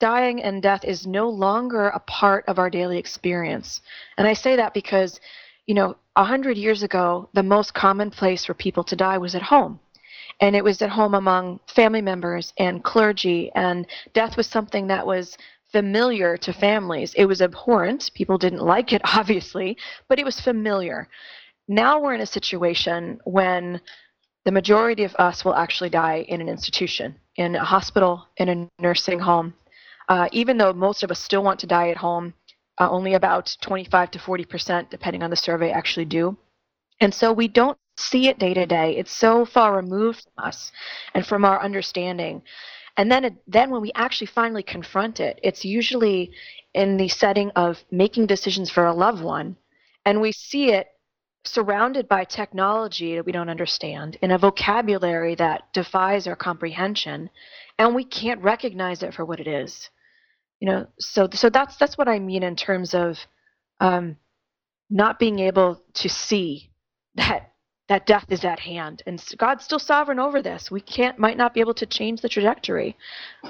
dying 0.00 0.42
and 0.42 0.62
death 0.62 0.84
is 0.84 1.06
no 1.06 1.28
longer 1.28 1.88
a 1.88 2.00
part 2.00 2.44
of 2.48 2.58
our 2.58 2.70
daily 2.70 2.98
experience. 2.98 3.80
And 4.16 4.26
I 4.26 4.32
say 4.32 4.56
that 4.56 4.74
because, 4.74 5.20
you 5.66 5.74
know, 5.74 5.96
a 6.16 6.24
hundred 6.24 6.56
years 6.56 6.82
ago, 6.82 7.28
the 7.34 7.42
most 7.42 7.74
common 7.74 8.10
place 8.10 8.44
for 8.44 8.54
people 8.54 8.82
to 8.84 8.96
die 8.96 9.18
was 9.18 9.34
at 9.34 9.42
home. 9.42 9.78
And 10.40 10.56
it 10.56 10.64
was 10.64 10.80
at 10.80 10.88
home 10.88 11.14
among 11.14 11.60
family 11.66 12.00
members 12.00 12.54
and 12.56 12.82
clergy, 12.82 13.50
and 13.54 13.86
death 14.14 14.38
was 14.38 14.46
something 14.46 14.86
that 14.86 15.06
was 15.06 15.36
familiar 15.72 16.36
to 16.36 16.52
families. 16.52 17.14
It 17.14 17.26
was 17.26 17.40
abhorrent. 17.42 18.10
People 18.14 18.38
didn't 18.38 18.62
like 18.62 18.92
it, 18.92 19.02
obviously, 19.16 19.76
but 20.08 20.18
it 20.18 20.24
was 20.24 20.40
familiar. 20.40 21.08
Now 21.68 22.00
we're 22.00 22.14
in 22.14 22.20
a 22.20 22.26
situation 22.26 23.20
when 23.24 23.80
the 24.44 24.52
majority 24.52 25.04
of 25.04 25.14
us 25.16 25.44
will 25.44 25.54
actually 25.54 25.90
die 25.90 26.24
in 26.28 26.40
an 26.40 26.48
institution, 26.48 27.14
in 27.36 27.54
a 27.56 27.64
hospital, 27.64 28.26
in 28.38 28.48
a 28.48 28.82
nursing 28.82 29.20
home. 29.20 29.54
Uh, 30.08 30.28
even 30.32 30.58
though 30.58 30.72
most 30.72 31.02
of 31.02 31.10
us 31.10 31.20
still 31.20 31.44
want 31.44 31.60
to 31.60 31.66
die 31.66 31.90
at 31.90 31.96
home, 31.96 32.34
uh, 32.80 32.90
only 32.90 33.14
about 33.14 33.56
25 33.60 34.10
to 34.12 34.18
40 34.18 34.44
percent, 34.46 34.90
depending 34.90 35.22
on 35.22 35.30
the 35.30 35.36
survey, 35.36 35.70
actually 35.70 36.06
do. 36.06 36.36
And 37.00 37.14
so 37.14 37.32
we 37.32 37.46
don't 37.46 37.78
see 37.96 38.28
it 38.28 38.38
day 38.38 38.54
to 38.54 38.66
day. 38.66 38.96
It's 38.96 39.12
so 39.12 39.44
far 39.44 39.76
removed 39.76 40.22
from 40.22 40.44
us 40.46 40.72
and 41.14 41.26
from 41.26 41.44
our 41.44 41.62
understanding. 41.62 42.42
And 42.96 43.10
then, 43.10 43.24
it, 43.24 43.34
then 43.46 43.70
when 43.70 43.82
we 43.82 43.92
actually 43.94 44.26
finally 44.26 44.62
confront 44.62 45.20
it, 45.20 45.38
it's 45.42 45.64
usually 45.64 46.32
in 46.74 46.96
the 46.96 47.08
setting 47.08 47.50
of 47.56 47.78
making 47.90 48.26
decisions 48.26 48.70
for 48.70 48.86
a 48.86 48.94
loved 48.94 49.22
one, 49.22 49.56
and 50.04 50.20
we 50.20 50.32
see 50.32 50.70
it 50.70 50.88
surrounded 51.44 52.06
by 52.08 52.24
technology 52.24 53.14
that 53.14 53.24
we 53.24 53.32
don't 53.32 53.48
understand, 53.48 54.18
in 54.22 54.30
a 54.30 54.38
vocabulary 54.38 55.34
that 55.36 55.72
defies 55.72 56.26
our 56.26 56.36
comprehension, 56.36 57.30
and 57.78 57.94
we 57.94 58.04
can't 58.04 58.42
recognize 58.42 59.02
it 59.02 59.14
for 59.14 59.24
what 59.24 59.40
it 59.40 59.46
is. 59.46 59.88
You 60.60 60.68
know, 60.68 60.86
so 60.98 61.28
so 61.32 61.48
that's 61.48 61.76
that's 61.76 61.96
what 61.96 62.08
I 62.08 62.18
mean 62.18 62.42
in 62.42 62.54
terms 62.54 62.94
of 62.94 63.18
um, 63.80 64.16
not 64.90 65.18
being 65.18 65.38
able 65.38 65.82
to 65.94 66.08
see 66.08 66.70
that 67.14 67.49
that 67.90 68.06
death 68.06 68.26
is 68.28 68.44
at 68.44 68.60
hand. 68.60 69.02
And 69.04 69.22
god's 69.36 69.64
still 69.64 69.80
sovereign 69.80 70.20
over 70.20 70.40
this. 70.40 70.70
We 70.70 70.80
can't 70.80 71.18
might 71.18 71.36
not 71.36 71.52
be 71.52 71.60
able 71.60 71.74
to 71.74 71.86
change 71.86 72.20
the 72.20 72.28
trajectory 72.28 72.96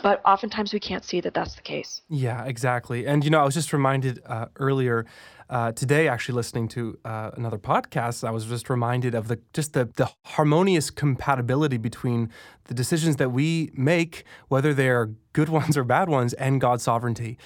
but 0.02 0.22
oftentimes 0.24 0.72
we 0.72 0.80
can't 0.80 1.04
see 1.04 1.20
that 1.20 1.34
that's 1.34 1.54
the 1.56 1.62
case. 1.62 2.00
Yeah 2.08 2.46
exactly. 2.46 3.06
And 3.06 3.22
you 3.22 3.30
know 3.30 3.40
i 3.40 3.44
was 3.44 3.54
just 3.54 3.72
reminded 3.72 4.20
uh, 4.24 4.46
earlier 4.56 5.04
uh, 5.50 5.72
today 5.72 6.08
actually 6.08 6.36
listening 6.36 6.68
to 6.68 6.96
uh, 7.04 7.32
another 7.34 7.58
podcast 7.58 8.26
i 8.26 8.30
was 8.30 8.46
just 8.46 8.70
reminded 8.70 9.14
of 9.14 9.28
the 9.28 9.38
just 9.52 9.72
the, 9.72 9.84
the 9.96 10.08
harmonious 10.24 10.90
compatibility 10.90 11.76
between 11.76 12.30
the 12.64 12.74
decisions 12.74 13.16
that 13.16 13.30
we 13.30 13.70
make 13.74 14.24
whether 14.48 14.72
they're 14.72 15.10
good 15.32 15.48
ones 15.60 15.76
or 15.76 15.84
bad 15.84 16.08
ones 16.08 16.32
and 16.34 16.60
god's 16.60 16.84
sovereignty 16.84 17.36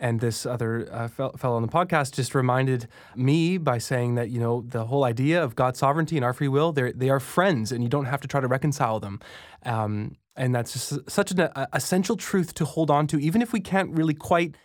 and 0.00 0.20
this 0.20 0.46
other 0.46 0.88
uh, 0.92 1.08
fellow 1.08 1.56
on 1.56 1.62
the 1.62 1.68
podcast 1.68 2.14
just 2.14 2.34
reminded 2.34 2.88
me 3.16 3.58
by 3.58 3.78
saying 3.78 4.14
that 4.14 4.30
you 4.30 4.40
know 4.40 4.64
the 4.66 4.86
whole 4.86 5.04
idea 5.04 5.42
of 5.42 5.56
God's 5.56 5.78
sovereignty 5.78 6.16
and 6.16 6.24
our 6.24 6.32
free 6.32 6.48
will 6.48 6.72
they 6.72 7.10
are 7.10 7.20
friends 7.20 7.72
and 7.72 7.82
you 7.82 7.88
don't 7.88 8.06
have 8.06 8.20
to 8.20 8.28
try 8.28 8.40
to 8.40 8.48
reconcile 8.48 9.00
them. 9.00 9.20
Um, 9.64 10.16
and 10.36 10.54
that's 10.54 10.72
just 10.72 11.10
such 11.10 11.32
an 11.32 11.40
uh, 11.40 11.66
essential 11.72 12.16
truth 12.16 12.54
to 12.54 12.64
hold 12.64 12.90
on 12.90 13.06
to. 13.08 13.18
Even 13.18 13.42
if 13.42 13.52
we 13.52 13.60
can't 13.60 13.90
really 13.90 14.14
quite 14.14 14.56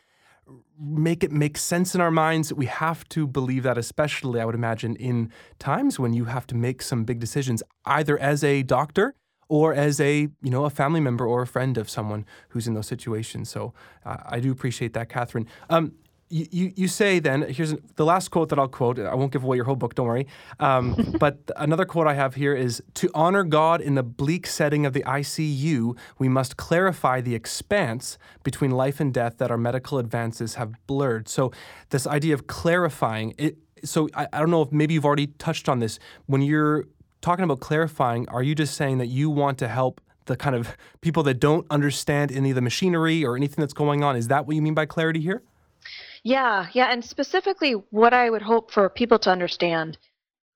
make 0.79 1.23
it 1.23 1.31
make 1.31 1.57
sense 1.57 1.95
in 1.95 2.01
our 2.01 2.11
minds 2.11 2.51
we 2.51 2.65
have 2.65 3.07
to 3.07 3.25
believe 3.25 3.63
that 3.63 3.77
especially 3.77 4.41
I 4.41 4.45
would 4.45 4.55
imagine 4.55 4.95
in 4.97 5.31
times 5.57 5.99
when 5.99 6.13
you 6.13 6.25
have 6.25 6.45
to 6.47 6.55
make 6.55 6.81
some 6.81 7.05
big 7.05 7.19
decisions 7.19 7.63
either 7.85 8.17
as 8.19 8.43
a 8.43 8.63
doctor 8.63 9.15
or 9.47 9.73
as 9.73 9.99
a 9.99 10.29
you 10.41 10.49
know 10.49 10.65
a 10.65 10.69
family 10.69 10.99
member 10.99 11.25
or 11.27 11.41
a 11.41 11.47
friend 11.47 11.77
of 11.77 11.89
someone 11.89 12.25
who's 12.49 12.67
in 12.67 12.73
those 12.73 12.87
situations. 12.87 13.49
So 13.49 13.73
uh, 14.05 14.17
I 14.25 14.39
do 14.39 14.51
appreciate 14.51 14.93
that, 14.93 15.09
Kathryn. 15.09 15.47
Um, 15.69 15.93
you, 16.33 16.47
you, 16.51 16.73
you 16.75 16.87
say 16.87 17.19
then 17.19 17.43
here's 17.43 17.75
the 17.95 18.05
last 18.05 18.29
quote 18.29 18.49
that 18.49 18.57
I'll 18.57 18.67
quote. 18.67 18.97
I 18.97 19.13
won't 19.13 19.31
give 19.31 19.43
away 19.43 19.55
your 19.55 19.65
whole 19.65 19.75
book, 19.75 19.93
don't 19.93 20.07
worry. 20.07 20.27
Um, 20.59 21.15
but 21.19 21.37
another 21.55 21.85
quote 21.85 22.07
I 22.07 22.15
have 22.15 22.33
here 22.33 22.55
is 22.55 22.81
to 22.95 23.09
honor 23.13 23.43
God 23.43 23.81
in 23.81 23.95
the 23.95 24.03
bleak 24.03 24.47
setting 24.47 24.85
of 24.85 24.93
the 24.93 25.03
ICU, 25.03 25.95
we 26.17 26.27
must 26.27 26.57
clarify 26.57 27.21
the 27.21 27.35
expanse 27.35 28.17
between 28.43 28.71
life 28.71 28.99
and 28.99 29.13
death 29.13 29.37
that 29.37 29.51
our 29.51 29.57
medical 29.57 29.99
advances 29.99 30.55
have 30.55 30.73
blurred. 30.87 31.29
So 31.29 31.51
this 31.89 32.07
idea 32.07 32.33
of 32.33 32.47
clarifying 32.47 33.35
it. 33.37 33.57
So 33.83 34.09
I, 34.15 34.27
I 34.33 34.39
don't 34.39 34.49
know 34.49 34.63
if 34.63 34.71
maybe 34.71 34.95
you've 34.95 35.05
already 35.05 35.27
touched 35.27 35.69
on 35.69 35.79
this 35.79 35.99
when 36.25 36.41
you're 36.41 36.85
talking 37.23 37.43
about 37.43 37.61
clarifying, 37.61 38.27
are 38.29 38.43
you 38.43 38.53
just 38.53 38.75
saying 38.75 38.99
that 38.99 39.07
you 39.07 39.29
want 39.29 39.57
to 39.59 39.67
help 39.67 40.01
the 40.25 40.35
kind 40.35 40.55
of 40.55 40.77
people 41.01 41.23
that 41.23 41.39
don't 41.39 41.65
understand 41.71 42.31
any 42.31 42.51
of 42.51 42.55
the 42.55 42.61
machinery 42.61 43.25
or 43.25 43.35
anything 43.35 43.61
that's 43.61 43.73
going 43.73 44.03
on? 44.03 44.15
Is 44.15 44.27
that 44.27 44.45
what 44.45 44.55
you 44.55 44.61
mean 44.61 44.75
by 44.75 44.85
clarity 44.85 45.21
here? 45.21 45.41
Yeah, 46.23 46.67
yeah. 46.73 46.91
And 46.91 47.03
specifically, 47.03 47.73
what 47.89 48.13
I 48.13 48.29
would 48.29 48.41
hope 48.41 48.71
for 48.71 48.89
people 48.89 49.19
to 49.19 49.31
understand 49.31 49.97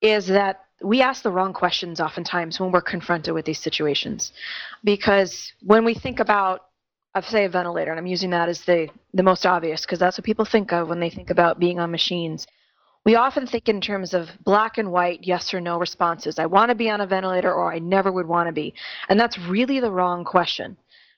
is 0.02 0.28
that 0.28 0.64
we 0.82 1.02
ask 1.02 1.24
the 1.24 1.32
wrong 1.32 1.54
questions 1.54 2.00
oftentimes 2.00 2.60
when 2.60 2.72
we're 2.72 2.82
confronted 2.82 3.34
with 3.34 3.46
these 3.46 3.60
situations. 3.60 4.32
Because 4.84 5.52
when 5.62 5.84
we 5.86 5.96
think 5.96 6.20
about, 6.20 6.66
I 7.16 7.22
say 7.22 7.46
a 7.46 7.50
ventilator, 7.50 7.92
and 7.92 8.00
I'm 8.00 8.06
using 8.06 8.30
that 8.30 8.48
as 8.48 8.62
the, 8.62 8.90
the 9.14 9.24
most 9.24 9.46
obvious 9.46 9.82
because 9.82 10.00
that's 10.00 10.18
what 10.18 10.26
people 10.26 10.46
think 10.46 10.72
of 10.72 10.88
when 10.88 11.00
they 11.00 11.10
think 11.10 11.30
about 11.30 11.60
being 11.60 11.80
on 11.80 11.92
machines. 11.92 12.46
We 13.08 13.16
often 13.16 13.48
think 13.48 13.70
in 13.70 13.80
terms 13.80 14.14
of 14.14 14.28
black 14.44 14.78
and 14.78 14.92
white, 14.92 15.22
yes 15.24 15.54
or 15.54 15.62
no 15.62 15.80
responses. 15.80 16.40
I 16.40 16.46
want 16.46 16.72
to 16.72 16.76
be 16.76 16.90
on 16.90 17.00
a 17.00 17.08
ventilator 17.08 17.54
or 17.54 17.72
I 17.72 17.80
never 17.80 18.12
would 18.12 18.28
want 18.28 18.48
to 18.48 18.52
be. 18.52 18.74
And 19.08 19.18
that's 19.18 19.40
really 19.40 19.80
the 19.80 19.90
wrong 19.90 20.26
question 20.26 20.76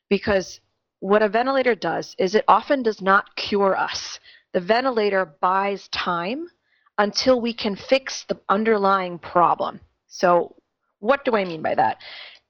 because 0.08 0.60
what 1.00 1.24
a 1.24 1.28
ventilator 1.28 1.74
does 1.74 2.16
is 2.20 2.36
it 2.36 2.46
often 2.48 2.84
does 2.84 3.02
not 3.02 3.36
cure 3.36 3.76
us. 3.76 4.20
The 4.54 4.60
ventilator 4.60 5.34
buys 5.42 5.88
time 5.88 6.52
until 7.00 7.42
we 7.42 7.56
can 7.56 7.76
fix 7.76 8.24
the 8.24 8.40
underlying 8.50 9.18
problem. 9.18 9.80
So, 10.06 10.56
what 11.00 11.26
do 11.26 11.36
I 11.36 11.44
mean 11.44 11.64
by 11.64 11.74
that? 11.74 11.98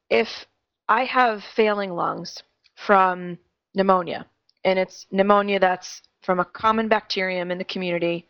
If 0.09 0.27
I 0.89 1.05
have 1.05 1.45
failing 1.55 1.91
lungs 1.91 2.43
from 2.75 3.37
pneumonia, 3.73 4.25
and 4.65 4.77
it's 4.77 5.07
pneumonia 5.11 5.61
that's 5.61 6.01
from 6.23 6.41
a 6.41 6.45
common 6.45 6.89
bacterium 6.89 7.51
in 7.51 7.57
the 7.57 7.63
community 7.63 8.27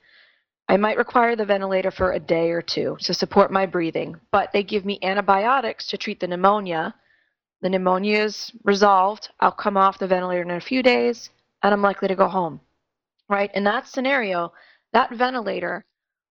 I 0.69 0.77
might 0.77 0.97
require 0.97 1.35
the 1.35 1.45
ventilator 1.45 1.91
for 1.91 2.13
a 2.13 2.19
day 2.19 2.51
or 2.51 2.61
two 2.61 2.95
to 3.01 3.13
support 3.13 3.51
my 3.51 3.65
breathing, 3.65 4.15
but 4.31 4.53
they 4.53 4.63
give 4.63 4.85
me 4.85 4.99
antibiotics 5.01 5.87
to 5.87 5.97
treat 5.97 6.21
the 6.21 6.27
pneumonia 6.27 6.95
the 7.61 7.69
pneumonia 7.69 8.23
is 8.23 8.51
resolved. 8.63 9.29
I'll 9.39 9.51
come 9.51 9.75
off 9.75 9.99
the 9.99 10.07
ventilator 10.07 10.43
in 10.43 10.51
a 10.51 10.61
few 10.61 10.81
days 10.81 11.29
and 11.61 11.73
I'm 11.73 11.81
likely 11.81 12.07
to 12.07 12.15
go 12.15 12.27
home. 12.27 12.61
Right? 13.27 13.53
In 13.53 13.63
that 13.65 13.87
scenario, 13.87 14.53
that 14.93 15.13
ventilator 15.13 15.85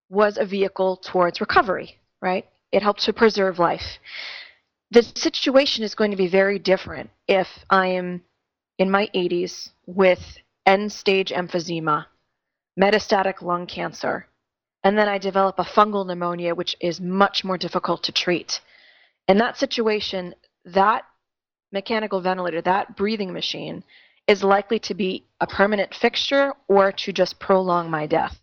was 0.08 0.38
a 0.38 0.46
vehicle 0.46 0.96
towards 0.96 1.40
recovery, 1.40 1.98
right? 2.20 2.46
It 2.72 2.82
helped 2.82 3.02
to 3.04 3.12
preserve 3.12 3.58
life. 3.58 3.98
The 4.90 5.02
situation 5.02 5.84
is 5.84 5.94
going 5.94 6.10
to 6.10 6.16
be 6.16 6.28
very 6.28 6.58
different 6.58 7.10
if 7.28 7.46
I 7.68 7.88
am 7.88 8.22
in 8.78 8.90
my 8.90 9.10
80s 9.14 9.70
with 9.86 10.38
end 10.64 10.90
stage 10.90 11.30
emphysema, 11.30 12.06
metastatic 12.78 13.42
lung 13.42 13.66
cancer, 13.66 14.26
and 14.84 14.96
then 14.96 15.08
I 15.08 15.18
develop 15.18 15.58
a 15.58 15.64
fungal 15.64 16.06
pneumonia, 16.06 16.54
which 16.54 16.76
is 16.80 17.00
much 17.00 17.44
more 17.44 17.58
difficult 17.58 18.02
to 18.04 18.12
treat. 18.12 18.60
In 19.26 19.38
that 19.38 19.58
situation, 19.58 20.34
that 20.64 21.04
mechanical 21.72 22.20
ventilator, 22.20 22.62
that 22.62 22.96
breathing 22.96 23.32
machine, 23.32 23.82
is 24.26 24.44
likely 24.44 24.78
to 24.78 24.94
be 24.94 25.24
a 25.40 25.46
permanent 25.46 25.94
fixture 25.94 26.52
or 26.68 26.92
to 26.92 27.12
just 27.12 27.40
prolong 27.40 27.90
my 27.90 28.06
death. 28.06 28.38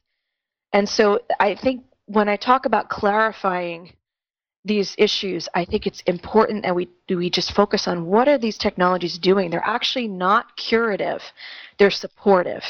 And 0.73 0.89
so 0.89 1.19
I 1.39 1.55
think 1.55 1.85
when 2.05 2.27
I 2.27 2.35
talk 2.35 2.65
about 2.65 2.89
clarifying 2.89 3.93
these 4.65 4.95
issues, 4.97 5.47
I 5.53 5.63
think 5.63 5.85
it's 5.85 6.01
important 6.01 6.63
that 6.63 6.75
we 6.75 6.89
do 7.07 7.17
we 7.17 7.29
just 7.29 7.53
focus 7.53 7.87
on 7.87 8.07
what 8.07 8.27
are 8.27 8.39
these 8.39 8.57
technologies 8.57 9.17
doing? 9.19 9.49
They're 9.49 9.63
actually 9.63 10.07
not 10.07 10.57
curative. 10.57 11.21
They're 11.77 11.91
supportive. 11.91 12.63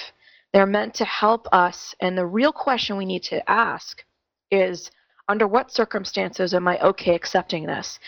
They're 0.56 0.66
meant 0.66 0.94
to 0.94 1.04
help 1.06 1.50
us 1.52 1.94
and 2.00 2.18
the 2.18 2.26
real 2.26 2.54
question 2.54 2.96
we 2.96 3.06
need 3.06 3.24
to 3.24 3.44
ask 3.52 4.06
is 4.50 4.90
under 5.28 5.46
what 5.46 5.70
circumstances 5.70 6.54
am 6.54 6.66
I 6.66 6.80
okay 6.80 7.14
accepting 7.14 7.66
this? 7.66 8.00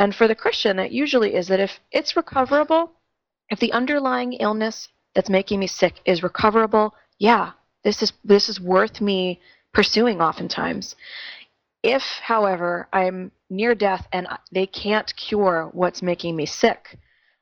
And 0.00 0.12
for 0.12 0.26
the 0.26 0.34
Christian, 0.34 0.76
that 0.78 0.90
usually 0.90 1.36
is 1.36 1.46
that 1.46 1.60
if 1.60 1.78
it's 1.92 2.16
recoverable, 2.16 2.90
if 3.48 3.60
the 3.60 3.72
underlying 3.72 4.32
illness 4.32 4.88
that's 5.14 5.30
making 5.30 5.60
me 5.60 5.68
sick 5.68 6.00
is 6.04 6.24
recoverable, 6.24 6.96
yeah, 7.20 7.52
this 7.84 8.02
is 8.02 8.12
this 8.24 8.48
is 8.48 8.60
worth 8.60 9.00
me 9.00 9.40
pursuing 9.72 10.20
oftentimes. 10.20 10.96
If, 11.84 12.02
however, 12.02 12.88
I'm 12.92 13.30
near 13.50 13.76
death 13.76 14.08
and 14.10 14.26
they 14.50 14.66
can't 14.66 15.14
cure 15.14 15.70
what's 15.72 16.02
making 16.02 16.34
me 16.34 16.46
sick, 16.46 16.98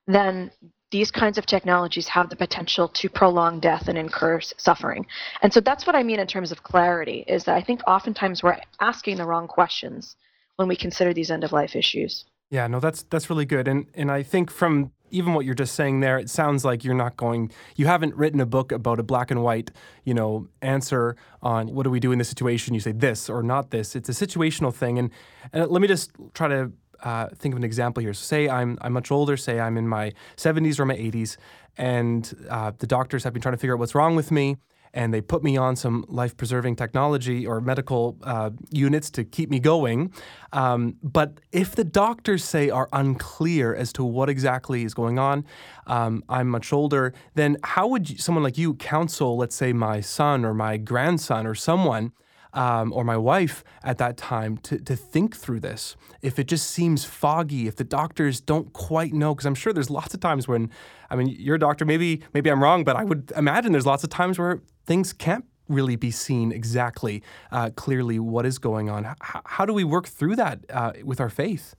then 0.06 0.50
these 0.92 1.10
kinds 1.10 1.38
of 1.38 1.46
technologies 1.46 2.06
have 2.06 2.28
the 2.28 2.36
potential 2.36 2.86
to 2.86 3.08
prolong 3.08 3.58
death 3.58 3.88
and 3.88 3.98
incur 3.98 4.40
suffering. 4.40 5.06
And 5.40 5.52
so 5.52 5.60
that's 5.60 5.86
what 5.86 5.96
I 5.96 6.02
mean 6.04 6.20
in 6.20 6.26
terms 6.26 6.52
of 6.52 6.62
clarity 6.62 7.24
is 7.26 7.44
that 7.44 7.56
I 7.56 7.62
think 7.62 7.80
oftentimes 7.88 8.42
we're 8.42 8.58
asking 8.78 9.16
the 9.16 9.24
wrong 9.24 9.48
questions 9.48 10.14
when 10.56 10.68
we 10.68 10.76
consider 10.76 11.12
these 11.12 11.30
end 11.30 11.44
of 11.44 11.52
life 11.52 11.74
issues. 11.74 12.24
Yeah, 12.50 12.66
no, 12.66 12.78
that's 12.78 13.02
that's 13.04 13.30
really 13.30 13.46
good. 13.46 13.66
And 13.66 13.86
and 13.94 14.12
I 14.12 14.22
think 14.22 14.50
from 14.50 14.92
even 15.10 15.32
what 15.32 15.46
you're 15.46 15.54
just 15.54 15.74
saying 15.74 16.00
there, 16.00 16.18
it 16.18 16.28
sounds 16.28 16.64
like 16.64 16.84
you're 16.84 16.94
not 16.94 17.16
going 17.16 17.50
you 17.76 17.86
haven't 17.86 18.14
written 18.14 18.40
a 18.40 18.46
book 18.46 18.70
about 18.70 19.00
a 19.00 19.02
black 19.02 19.30
and 19.30 19.42
white, 19.42 19.70
you 20.04 20.12
know, 20.12 20.48
answer 20.60 21.16
on 21.40 21.74
what 21.74 21.84
do 21.84 21.90
we 21.90 22.00
do 22.00 22.12
in 22.12 22.18
this 22.18 22.28
situation. 22.28 22.74
You 22.74 22.80
say 22.80 22.92
this 22.92 23.30
or 23.30 23.42
not 23.42 23.70
this. 23.70 23.96
It's 23.96 24.10
a 24.10 24.26
situational 24.26 24.72
thing. 24.74 24.98
And, 24.98 25.10
and 25.54 25.70
let 25.70 25.80
me 25.80 25.88
just 25.88 26.10
try 26.34 26.48
to 26.48 26.70
uh, 27.02 27.28
think 27.36 27.54
of 27.54 27.58
an 27.58 27.64
example 27.64 28.02
here. 28.02 28.14
So 28.14 28.24
say 28.24 28.48
I'm 28.48 28.78
I'm 28.80 28.92
much 28.92 29.10
older, 29.10 29.36
say 29.36 29.60
I'm 29.60 29.76
in 29.76 29.88
my 29.88 30.12
70s 30.36 30.78
or 30.78 30.86
my 30.86 30.96
80s, 30.96 31.36
and 31.76 32.32
uh, 32.50 32.72
the 32.78 32.86
doctors 32.86 33.24
have 33.24 33.32
been 33.32 33.42
trying 33.42 33.54
to 33.54 33.58
figure 33.58 33.74
out 33.74 33.78
what's 33.78 33.94
wrong 33.94 34.16
with 34.16 34.30
me 34.30 34.56
and 34.94 35.12
they 35.12 35.20
put 35.20 35.42
me 35.42 35.56
on 35.56 35.76
some 35.76 36.04
life 36.08 36.36
preserving 36.36 36.76
technology 36.76 37.46
or 37.46 37.60
medical 37.60 38.18
uh, 38.22 38.50
units 38.70 39.10
to 39.10 39.24
keep 39.24 39.50
me 39.50 39.58
going. 39.58 40.12
Um, 40.52 40.96
but 41.02 41.40
if 41.50 41.74
the 41.74 41.84
doctors 41.84 42.44
say 42.44 42.68
are 42.68 42.88
unclear 42.92 43.74
as 43.74 43.92
to 43.94 44.04
what 44.04 44.28
exactly 44.28 44.84
is 44.84 44.92
going 44.92 45.18
on, 45.18 45.44
um, 45.86 46.22
I'm 46.28 46.48
much 46.48 46.72
older, 46.72 47.14
then 47.34 47.56
how 47.64 47.86
would 47.86 48.10
you, 48.10 48.18
someone 48.18 48.44
like 48.44 48.58
you 48.58 48.74
counsel, 48.74 49.36
let's 49.36 49.54
say, 49.54 49.72
my 49.72 50.00
son 50.00 50.44
or 50.44 50.52
my 50.52 50.76
grandson 50.76 51.46
or 51.46 51.54
someone? 51.54 52.12
Um, 52.54 52.92
or 52.92 53.02
my 53.02 53.16
wife 53.16 53.64
at 53.82 53.96
that 53.96 54.18
time 54.18 54.58
to, 54.58 54.78
to 54.78 54.94
think 54.94 55.34
through 55.34 55.60
this. 55.60 55.96
If 56.20 56.38
it 56.38 56.48
just 56.48 56.70
seems 56.70 57.02
foggy, 57.02 57.66
if 57.66 57.76
the 57.76 57.84
doctors 57.84 58.42
don't 58.42 58.70
quite 58.74 59.14
know, 59.14 59.34
because 59.34 59.46
I'm 59.46 59.54
sure 59.54 59.72
there's 59.72 59.88
lots 60.00 60.12
of 60.12 60.20
times 60.20 60.46
when, 60.46 60.70
I 61.08 61.16
mean, 61.16 61.28
you're 61.28 61.56
a 61.56 61.58
doctor, 61.58 61.86
maybe 61.86 62.22
maybe 62.34 62.50
I'm 62.50 62.62
wrong, 62.62 62.84
but 62.84 62.94
I 62.94 63.04
would 63.04 63.32
imagine 63.36 63.72
there's 63.72 63.86
lots 63.86 64.04
of 64.04 64.10
times 64.10 64.38
where 64.38 64.60
things 64.84 65.14
can't 65.14 65.46
really 65.68 65.96
be 65.96 66.10
seen 66.10 66.52
exactly 66.52 67.22
uh, 67.50 67.70
clearly 67.70 68.18
what 68.18 68.46
is 68.46 68.58
going 68.58 68.90
on. 68.90 69.06
H- 69.06 69.42
how 69.46 69.64
do 69.64 69.72
we 69.72 69.84
work 69.84 70.06
through 70.06 70.36
that 70.36 70.60
uh, 70.70 70.92
with 71.04 71.20
our 71.20 71.30
faith? 71.30 71.74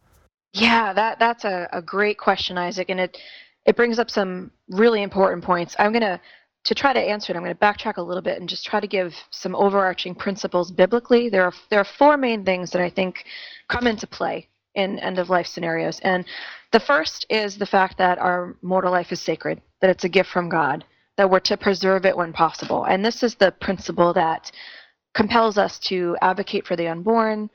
Yeah, 0.54 0.94
that 0.94 1.20
that's 1.20 1.46
a, 1.46 1.68
a 1.72 1.82
great 1.82 2.18
question, 2.18 2.58
Isaac, 2.58 2.90
and 2.90 3.00
it 3.00 3.18
it 3.66 3.76
brings 3.76 4.00
up 4.00 4.10
some 4.10 4.52
really 4.70 5.02
important 5.02 5.44
points. 5.44 5.76
I'm 5.80 5.94
gonna 5.94 6.20
to 6.66 6.76
try 6.76 6.94
to 6.94 7.00
answer 7.00 7.34
it. 7.34 7.36
I'm 7.36 7.44
going 7.44 7.56
to 7.56 7.60
backtrack 7.60 7.98
a 7.98 8.02
little 8.02 8.22
bit 8.22 8.40
and 8.40 8.48
just 8.48 8.66
try 8.66 8.80
to 8.80 8.88
give 8.88 9.14
some 9.32 9.56
overarching 9.56 10.16
principles 10.16 10.72
biblically. 10.72 11.30
There 11.30 11.44
are 11.44 11.54
there 11.70 11.80
are 11.80 11.86
four 11.86 12.18
main 12.18 12.46
things 12.46 12.72
that 12.72 12.82
I 12.82 12.90
think 12.90 13.26
come 13.68 13.88
into 13.88 14.08
play 14.08 14.48
in 14.76 14.98
end 15.00 15.20
of 15.20 15.30
life 15.30 15.48
scenarios, 15.48 16.00
and 16.00 16.26
the 16.72 16.80
first 16.80 17.26
is 17.30 17.58
the 17.58 17.66
fact 17.66 17.98
that 18.00 18.18
our 18.18 18.56
mortal 18.62 18.92
life 18.92 19.12
is 19.12 19.22
sacred, 19.22 19.62
that 19.82 19.90
it's 19.90 20.04
a 20.04 20.10
gift 20.10 20.30
from 20.30 20.50
God 20.50 20.84
that 21.18 21.30
we're 21.30 21.40
to 21.40 21.58
preserve 21.58 22.06
it 22.06 22.18
when 22.18 22.34
possible. 22.34 22.86
And 22.86 23.06
this 23.06 23.24
is 23.24 23.36
the 23.36 23.52
principle 23.52 24.14
that 24.14 24.52
compels 25.14 25.58
us 25.58 25.78
to 25.80 26.18
advocate 26.22 26.66
for 26.66 26.76
the 26.76 26.88
unborn, 26.88 27.50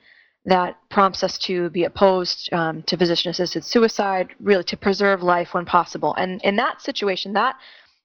that 0.45 0.77
prompts 0.89 1.23
us 1.23 1.37
to 1.39 1.69
be 1.71 1.83
opposed 1.83 2.51
um, 2.53 2.81
to 2.83 2.97
physician 2.97 3.29
assisted 3.31 3.65
suicide, 3.65 4.29
really 4.39 4.63
to 4.63 4.77
preserve 4.77 5.21
life 5.21 5.53
when 5.53 5.65
possible. 5.65 6.15
And 6.15 6.41
in 6.43 6.55
that 6.55 6.81
situation, 6.81 7.33
that 7.33 7.55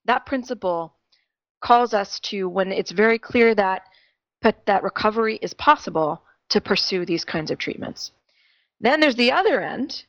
that 0.07 0.27
principle 0.27 0.95
calls 1.61 1.95
us 1.95 2.21
to 2.21 2.49
when 2.49 2.73
it's 2.73 2.91
very 2.91 3.19
clear 3.19 3.55
that 3.55 3.83
that 4.67 4.83
recovery 4.83 5.39
is 5.41 5.55
possible 5.55 6.23
to 6.51 6.61
pursue 6.61 7.07
these 7.07 7.25
kinds 7.25 7.51
of 7.51 7.59
treatments. 7.59 8.13
Then 8.81 9.01
there's 9.01 9.17
the 9.17 9.33
other 9.33 9.63
end, 9.63 10.05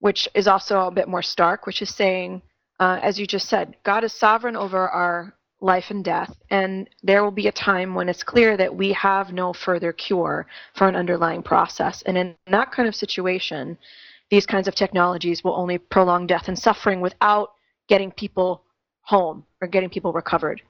which 0.00 0.28
is 0.34 0.48
also 0.48 0.80
a 0.80 0.90
bit 0.90 1.06
more 1.08 1.22
stark, 1.22 1.66
which 1.66 1.80
is 1.80 1.94
saying 1.94 2.42
uh, 2.78 2.98
as 3.02 3.18
you 3.18 3.26
just 3.26 3.48
said, 3.48 3.76
God 3.84 4.04
is 4.04 4.12
sovereign 4.12 4.56
over 4.56 4.88
our 4.88 5.34
life 5.60 5.86
and 5.90 6.04
death, 6.04 6.36
and 6.50 6.88
there 7.02 7.24
will 7.24 7.30
be 7.30 7.48
a 7.48 7.52
time 7.52 7.94
when 7.94 8.08
it's 8.08 8.22
clear 8.22 8.56
that 8.56 8.74
we 8.74 8.92
have 8.92 9.32
no 9.32 9.52
further 9.52 9.92
cure 9.92 10.46
for 10.74 10.86
an 10.86 10.96
underlying 10.96 11.42
process. 11.42 12.02
And 12.02 12.18
in 12.18 12.36
that 12.48 12.72
kind 12.72 12.86
of 12.86 12.94
situation, 12.94 13.78
these 14.30 14.44
kinds 14.44 14.68
of 14.68 14.74
technologies 14.74 15.42
will 15.42 15.56
only 15.56 15.78
prolong 15.78 16.26
death 16.26 16.48
and 16.48 16.58
suffering 16.58 17.00
without 17.00 17.52
getting 17.88 18.10
people 18.10 18.62
home 19.06 19.44
or 19.60 19.68
getting 19.68 19.90
people 19.90 20.12
recovered. 20.12 20.62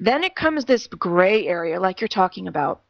Then 0.00 0.24
it 0.24 0.34
comes 0.34 0.64
this 0.64 0.86
gray 0.86 1.46
area, 1.46 1.78
like 1.78 2.00
you're 2.00 2.08
talking 2.08 2.48
about, 2.48 2.82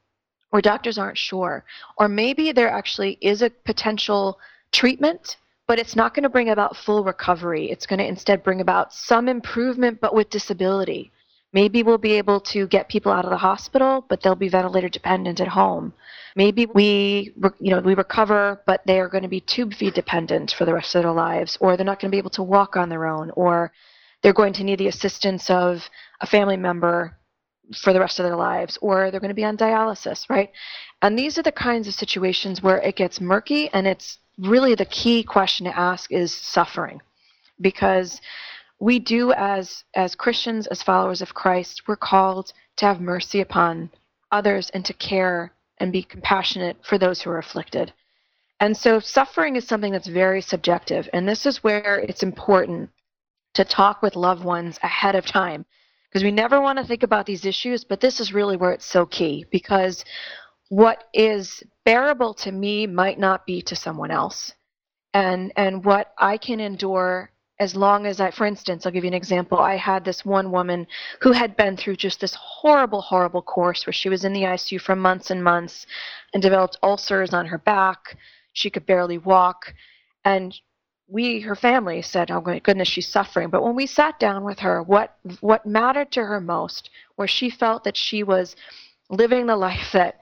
where 0.50 0.62
doctors 0.62 0.98
aren't 0.98 1.18
sure. 1.18 1.64
Or 1.98 2.08
maybe 2.08 2.52
there 2.52 2.70
actually 2.70 3.18
is 3.20 3.42
a 3.42 3.50
potential 3.50 4.38
treatment 4.72 5.36
but 5.66 5.78
it's 5.78 5.96
not 5.96 6.14
going 6.14 6.24
to 6.24 6.28
bring 6.28 6.50
about 6.50 6.76
full 6.76 7.04
recovery. 7.04 7.70
It's 7.70 7.86
going 7.86 7.98
to 7.98 8.06
instead 8.06 8.42
bring 8.42 8.60
about 8.60 8.92
some 8.92 9.28
improvement, 9.28 10.00
but 10.00 10.14
with 10.14 10.30
disability. 10.30 11.10
Maybe 11.52 11.82
we'll 11.82 11.98
be 11.98 12.12
able 12.14 12.40
to 12.40 12.66
get 12.66 12.88
people 12.88 13.12
out 13.12 13.24
of 13.24 13.30
the 13.30 13.36
hospital, 13.36 14.04
but 14.08 14.20
they'll 14.20 14.34
be 14.34 14.48
ventilator 14.48 14.88
dependent 14.88 15.40
at 15.40 15.48
home. 15.48 15.94
Maybe 16.36 16.66
we, 16.66 17.32
you 17.60 17.70
know, 17.70 17.80
we 17.80 17.94
recover, 17.94 18.60
but 18.66 18.82
they 18.86 18.98
are 18.98 19.08
going 19.08 19.22
to 19.22 19.28
be 19.28 19.40
tube 19.40 19.72
feed 19.72 19.94
dependent 19.94 20.50
for 20.50 20.64
the 20.64 20.74
rest 20.74 20.94
of 20.96 21.04
their 21.04 21.12
lives, 21.12 21.56
or 21.60 21.76
they're 21.76 21.86
not 21.86 22.00
going 22.00 22.10
to 22.10 22.14
be 22.14 22.18
able 22.18 22.30
to 22.30 22.42
walk 22.42 22.76
on 22.76 22.88
their 22.88 23.06
own, 23.06 23.30
or 23.30 23.72
they're 24.24 24.32
going 24.32 24.54
to 24.54 24.64
need 24.64 24.78
the 24.78 24.88
assistance 24.88 25.50
of 25.50 25.90
a 26.22 26.26
family 26.26 26.56
member 26.56 27.14
for 27.76 27.92
the 27.92 28.00
rest 28.00 28.18
of 28.18 28.24
their 28.24 28.36
lives, 28.36 28.78
or 28.80 29.10
they're 29.10 29.20
going 29.20 29.28
to 29.28 29.34
be 29.34 29.44
on 29.44 29.58
dialysis, 29.58 30.30
right? 30.30 30.50
And 31.02 31.18
these 31.18 31.36
are 31.36 31.42
the 31.42 31.52
kinds 31.52 31.86
of 31.86 31.92
situations 31.92 32.62
where 32.62 32.78
it 32.78 32.96
gets 32.96 33.20
murky 33.20 33.68
and 33.74 33.86
it's 33.86 34.16
really 34.38 34.74
the 34.74 34.86
key 34.86 35.22
question 35.22 35.66
to 35.66 35.78
ask 35.78 36.10
is 36.10 36.32
suffering 36.34 37.02
because 37.60 38.22
we 38.80 38.98
do 38.98 39.32
as 39.32 39.84
as 39.94 40.14
Christians 40.14 40.66
as 40.68 40.82
followers 40.82 41.22
of 41.22 41.34
Christ 41.34 41.82
we're 41.86 41.96
called 41.96 42.52
to 42.76 42.86
have 42.86 43.00
mercy 43.00 43.40
upon 43.40 43.90
others 44.32 44.70
and 44.70 44.84
to 44.86 44.94
care 44.94 45.52
and 45.78 45.92
be 45.92 46.02
compassionate 46.02 46.78
for 46.82 46.98
those 46.98 47.20
who 47.22 47.30
are 47.30 47.38
afflicted. 47.38 47.92
And 48.58 48.76
so 48.76 48.98
suffering 48.98 49.54
is 49.54 49.68
something 49.68 49.92
that's 49.92 50.08
very 50.08 50.40
subjective 50.40 51.08
and 51.12 51.28
this 51.28 51.46
is 51.46 51.62
where 51.62 51.98
it's 52.00 52.22
important 52.22 52.90
to 53.54 53.64
talk 53.64 54.02
with 54.02 54.16
loved 54.16 54.44
ones 54.44 54.78
ahead 54.82 55.14
of 55.14 55.24
time 55.24 55.64
because 56.08 56.22
we 56.22 56.30
never 56.30 56.60
want 56.60 56.78
to 56.78 56.84
think 56.84 57.02
about 57.02 57.26
these 57.26 57.44
issues 57.44 57.84
but 57.84 58.00
this 58.00 58.20
is 58.20 58.32
really 58.32 58.56
where 58.56 58.72
it's 58.72 58.84
so 58.84 59.06
key 59.06 59.44
because 59.50 60.04
what 60.68 61.04
is 61.12 61.62
bearable 61.84 62.34
to 62.34 62.50
me 62.50 62.86
might 62.86 63.18
not 63.18 63.46
be 63.46 63.62
to 63.62 63.76
someone 63.76 64.10
else. 64.10 64.52
And 65.12 65.52
and 65.56 65.84
what 65.84 66.12
I 66.18 66.36
can 66.36 66.60
endure 66.60 67.30
as 67.60 67.76
long 67.76 68.06
as 68.06 68.20
I 68.20 68.30
for 68.32 68.46
instance, 68.46 68.84
I'll 68.84 68.92
give 68.92 69.04
you 69.04 69.08
an 69.08 69.14
example. 69.14 69.58
I 69.58 69.76
had 69.76 70.04
this 70.04 70.24
one 70.24 70.50
woman 70.50 70.86
who 71.20 71.32
had 71.32 71.56
been 71.56 71.76
through 71.76 71.96
just 71.96 72.20
this 72.20 72.34
horrible, 72.34 73.00
horrible 73.00 73.42
course 73.42 73.86
where 73.86 73.92
she 73.92 74.08
was 74.08 74.24
in 74.24 74.32
the 74.32 74.42
ICU 74.42 74.80
for 74.80 74.96
months 74.96 75.30
and 75.30 75.44
months 75.44 75.86
and 76.32 76.42
developed 76.42 76.78
ulcers 76.82 77.32
on 77.32 77.46
her 77.46 77.58
back. 77.58 78.16
She 78.52 78.70
could 78.70 78.86
barely 78.86 79.18
walk. 79.18 79.74
And 80.24 80.58
we, 81.08 81.40
her 81.40 81.54
family, 81.54 82.02
said, 82.02 82.30
"Oh 82.30 82.40
my 82.40 82.58
goodness, 82.58 82.88
she's 82.88 83.08
suffering." 83.08 83.50
But 83.50 83.62
when 83.62 83.74
we 83.74 83.86
sat 83.86 84.18
down 84.18 84.44
with 84.44 84.60
her, 84.60 84.82
what 84.82 85.16
what 85.40 85.66
mattered 85.66 86.10
to 86.12 86.24
her 86.24 86.40
most, 86.40 86.90
where 87.16 87.28
she 87.28 87.50
felt 87.50 87.84
that 87.84 87.96
she 87.96 88.22
was 88.22 88.56
living 89.10 89.46
the 89.46 89.56
life 89.56 89.92
that 89.92 90.18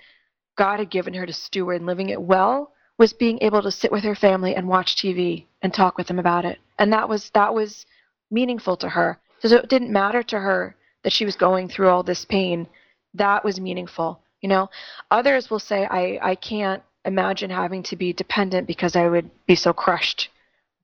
God 0.57 0.81
had 0.81 0.91
given 0.91 1.15
her 1.15 1.27
to 1.27 1.33
steward 1.33 1.77
and 1.77 1.87
living 1.87 2.09
it 2.09 2.21
well, 2.21 2.73
was 2.99 3.13
being 3.13 3.39
able 3.43 3.63
to 3.63 3.71
sit 3.71 3.93
with 3.93 4.05
her 4.05 4.15
family 4.15 4.55
and 4.55 4.69
watch 4.69 4.97
TV 4.97 5.47
and 5.63 5.73
talk 5.73 5.97
with 5.97 6.09
them 6.09 6.19
about 6.19 6.45
it. 6.45 6.59
And 6.79 6.93
that 6.93 7.09
was 7.09 7.31
that 7.31 7.55
was 7.55 7.87
meaningful 8.31 8.77
to 8.79 8.89
her. 8.89 9.19
So 9.41 9.57
it 9.57 9.69
didn't 9.69 9.91
matter 9.91 10.23
to 10.25 10.39
her 10.39 10.77
that 11.05 11.13
she 11.13 11.25
was 11.25 11.37
going 11.37 11.69
through 11.69 11.89
all 11.89 12.03
this 12.03 12.25
pain. 12.25 12.67
That 13.15 13.45
was 13.45 13.61
meaningful. 13.61 14.21
You 14.41 14.49
know, 14.49 14.71
others 15.11 15.51
will 15.51 15.61
say, 15.61 15.87
I, 15.87 16.19
I 16.23 16.35
can't 16.35 16.83
imagine 17.05 17.51
having 17.51 17.83
to 17.85 17.97
be 17.97 18.13
dependent 18.13 18.67
because 18.67 18.97
I 18.97 19.09
would 19.09 19.31
be 19.47 19.55
so 19.55 19.73
crushed 19.73 20.29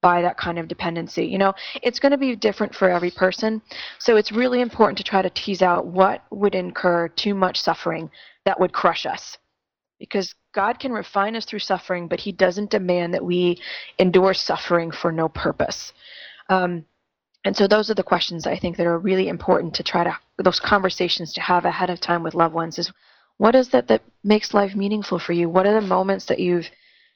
by 0.00 0.22
that 0.22 0.36
kind 0.36 0.58
of 0.58 0.68
dependency. 0.68 1.26
You 1.26 1.38
know, 1.38 1.54
it's 1.82 1.98
going 1.98 2.12
to 2.12 2.18
be 2.18 2.36
different 2.36 2.74
for 2.74 2.88
every 2.88 3.10
person. 3.10 3.62
So 3.98 4.16
it's 4.16 4.32
really 4.32 4.60
important 4.60 4.98
to 4.98 5.04
try 5.04 5.22
to 5.22 5.30
tease 5.30 5.62
out 5.62 5.86
what 5.86 6.22
would 6.30 6.54
incur 6.54 7.08
too 7.08 7.34
much 7.34 7.60
suffering 7.60 8.10
that 8.44 8.58
would 8.60 8.72
crush 8.72 9.06
us. 9.06 9.38
Because 9.98 10.34
God 10.54 10.78
can 10.78 10.92
refine 10.92 11.34
us 11.34 11.44
through 11.44 11.58
suffering, 11.58 12.06
but 12.06 12.20
He 12.20 12.32
doesn't 12.32 12.70
demand 12.70 13.14
that 13.14 13.24
we 13.24 13.60
endure 13.98 14.34
suffering 14.34 14.90
for 14.92 15.10
no 15.10 15.28
purpose. 15.28 15.92
Um, 16.48 16.84
and 17.44 17.56
so 17.56 17.66
those 17.66 17.90
are 17.90 17.94
the 17.94 18.02
questions 18.02 18.46
I 18.46 18.58
think 18.58 18.76
that 18.76 18.86
are 18.86 18.98
really 18.98 19.28
important 19.28 19.74
to 19.74 19.82
try 19.82 20.04
to 20.04 20.16
those 20.38 20.60
conversations 20.60 21.32
to 21.32 21.40
have 21.40 21.64
ahead 21.64 21.90
of 21.90 22.00
time 22.00 22.22
with 22.22 22.34
loved 22.34 22.54
ones 22.54 22.78
is 22.78 22.92
what 23.38 23.54
is 23.54 23.68
that 23.70 23.88
that 23.88 24.02
makes 24.24 24.54
life 24.54 24.74
meaningful 24.74 25.18
for 25.18 25.32
you? 25.32 25.48
What 25.48 25.66
are 25.66 25.80
the 25.80 25.86
moments 25.86 26.26
that 26.26 26.40
you've 26.40 26.68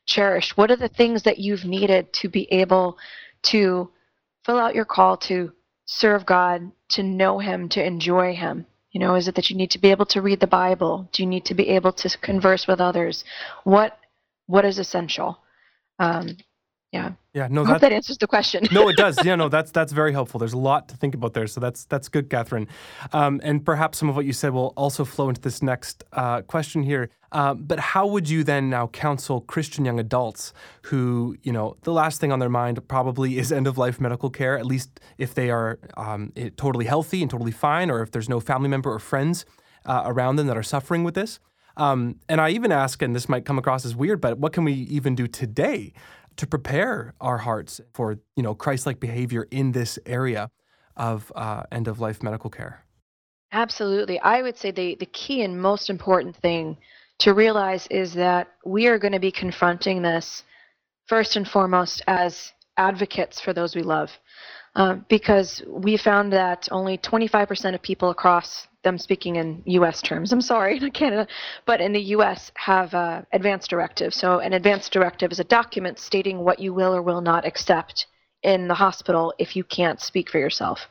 cherished? 0.06 0.56
What 0.56 0.70
are 0.70 0.76
the 0.76 0.88
things 0.88 1.22
that 1.22 1.38
you've 1.38 1.64
needed 1.64 2.12
to 2.14 2.28
be 2.28 2.52
able 2.52 2.98
to 3.44 3.90
fill 4.44 4.58
out 4.58 4.74
your 4.74 4.84
call 4.84 5.16
to 5.18 5.52
serve 5.84 6.26
God, 6.26 6.72
to 6.90 7.02
know 7.02 7.38
Him, 7.38 7.68
to 7.70 7.84
enjoy 7.84 8.34
Him? 8.34 8.66
You 8.90 9.00
know, 9.00 9.14
is 9.14 9.26
it 9.26 9.34
that 9.36 9.48
you 9.48 9.56
need 9.56 9.70
to 9.70 9.78
be 9.78 9.90
able 9.90 10.06
to 10.06 10.20
read 10.20 10.40
the 10.40 10.46
Bible? 10.46 11.08
Do 11.12 11.22
you 11.22 11.28
need 11.28 11.46
to 11.46 11.54
be 11.54 11.68
able 11.70 11.92
to 11.92 12.18
converse 12.18 12.66
with 12.66 12.80
others? 12.80 13.24
What 13.64 13.98
what 14.46 14.64
is 14.64 14.78
essential? 14.78 15.38
Um, 15.98 16.36
yeah. 16.92 17.12
Yeah. 17.32 17.48
No, 17.50 17.64
I 17.64 17.68
hope 17.68 17.80
that 17.80 17.92
answers 17.92 18.18
the 18.18 18.26
question. 18.26 18.64
no, 18.70 18.88
it 18.88 18.96
does. 19.04 19.24
Yeah. 19.24 19.34
No, 19.34 19.48
that's 19.48 19.70
that's 19.70 19.92
very 19.92 20.12
helpful. 20.12 20.38
There's 20.38 20.52
a 20.52 20.58
lot 20.58 20.88
to 20.90 20.96
think 20.96 21.14
about 21.14 21.32
there, 21.32 21.46
so 21.46 21.58
that's 21.58 21.86
that's 21.86 22.08
good, 22.08 22.28
Kathryn. 22.28 22.68
Um, 23.14 23.40
and 23.42 23.64
perhaps 23.64 23.98
some 23.98 24.10
of 24.10 24.16
what 24.16 24.26
you 24.26 24.34
said 24.34 24.52
will 24.52 24.74
also 24.76 25.06
flow 25.06 25.30
into 25.30 25.40
this 25.40 25.62
next 25.62 26.04
uh, 26.12 26.42
question 26.42 26.82
here. 26.82 27.08
Um, 27.32 27.64
but 27.64 27.80
how 27.80 28.06
would 28.06 28.28
you 28.28 28.44
then 28.44 28.68
now 28.68 28.88
counsel 28.88 29.40
Christian 29.40 29.86
young 29.86 29.98
adults 29.98 30.52
who, 30.82 31.34
you 31.42 31.50
know, 31.50 31.78
the 31.82 31.92
last 31.92 32.20
thing 32.20 32.30
on 32.30 32.40
their 32.40 32.50
mind 32.50 32.86
probably 32.88 33.38
is 33.38 33.50
end 33.50 33.66
of 33.66 33.78
life 33.78 33.98
medical 33.98 34.28
care, 34.28 34.58
at 34.58 34.66
least 34.66 35.00
if 35.16 35.32
they 35.32 35.48
are 35.48 35.78
um, 35.96 36.34
totally 36.58 36.84
healthy 36.84 37.22
and 37.22 37.30
totally 37.30 37.50
fine, 37.52 37.90
or 37.90 38.02
if 38.02 38.10
there's 38.10 38.28
no 38.28 38.38
family 38.38 38.68
member 38.68 38.92
or 38.92 38.98
friends 38.98 39.46
uh, 39.86 40.02
around 40.04 40.36
them 40.36 40.46
that 40.46 40.58
are 40.58 40.62
suffering 40.62 41.04
with 41.04 41.14
this. 41.14 41.40
Um, 41.78 42.16
and 42.28 42.38
I 42.38 42.50
even 42.50 42.70
ask, 42.70 43.00
and 43.00 43.16
this 43.16 43.30
might 43.30 43.46
come 43.46 43.58
across 43.58 43.86
as 43.86 43.96
weird, 43.96 44.20
but 44.20 44.38
what 44.38 44.52
can 44.52 44.64
we 44.64 44.74
even 44.74 45.14
do 45.14 45.26
today 45.26 45.94
to 46.36 46.46
prepare 46.46 47.14
our 47.20 47.38
hearts 47.38 47.80
for 47.92 48.18
you 48.36 48.42
know 48.42 48.54
Christ-like 48.54 49.00
behavior 49.00 49.46
in 49.50 49.72
this 49.72 49.98
area 50.06 50.50
of 50.96 51.32
uh, 51.34 51.64
end 51.72 51.88
of 51.88 52.00
life 52.00 52.22
medical 52.22 52.50
care? 52.50 52.84
Absolutely, 53.52 54.18
I 54.20 54.42
would 54.42 54.56
say 54.56 54.70
the 54.70 54.96
the 54.96 55.06
key 55.06 55.42
and 55.42 55.60
most 55.60 55.90
important 55.90 56.36
thing 56.36 56.76
to 57.20 57.34
realize 57.34 57.86
is 57.88 58.14
that 58.14 58.48
we 58.64 58.86
are 58.86 58.98
going 58.98 59.12
to 59.12 59.20
be 59.20 59.30
confronting 59.30 60.02
this 60.02 60.42
first 61.06 61.36
and 61.36 61.46
foremost 61.46 62.02
as 62.06 62.52
advocates 62.76 63.40
for 63.40 63.52
those 63.52 63.76
we 63.76 63.82
love. 63.82 64.10
Uh, 64.74 64.94
because 65.08 65.62
we 65.66 65.98
found 65.98 66.32
that 66.32 66.66
only 66.70 66.96
25% 66.96 67.74
of 67.74 67.82
people 67.82 68.08
across 68.08 68.66
them 68.82 68.96
speaking 68.96 69.36
in 69.36 69.62
U.S. 69.66 70.00
terms. 70.00 70.32
I'm 70.32 70.40
sorry, 70.40 70.78
not 70.80 70.94
Canada, 70.94 71.26
but 71.66 71.82
in 71.82 71.92
the 71.92 72.00
U.S. 72.16 72.50
have 72.54 72.94
uh, 72.94 73.22
advance 73.32 73.68
directive. 73.68 74.14
So 74.14 74.38
an 74.38 74.54
advance 74.54 74.88
directive 74.88 75.30
is 75.30 75.40
a 75.40 75.44
document 75.44 75.98
stating 75.98 76.38
what 76.38 76.58
you 76.58 76.72
will 76.72 76.94
or 76.94 77.02
will 77.02 77.20
not 77.20 77.46
accept 77.46 78.06
in 78.42 78.66
the 78.66 78.74
hospital 78.74 79.34
if 79.38 79.54
you 79.54 79.62
can't 79.62 80.00
speak 80.00 80.30
for 80.30 80.38
yourself. 80.38 80.88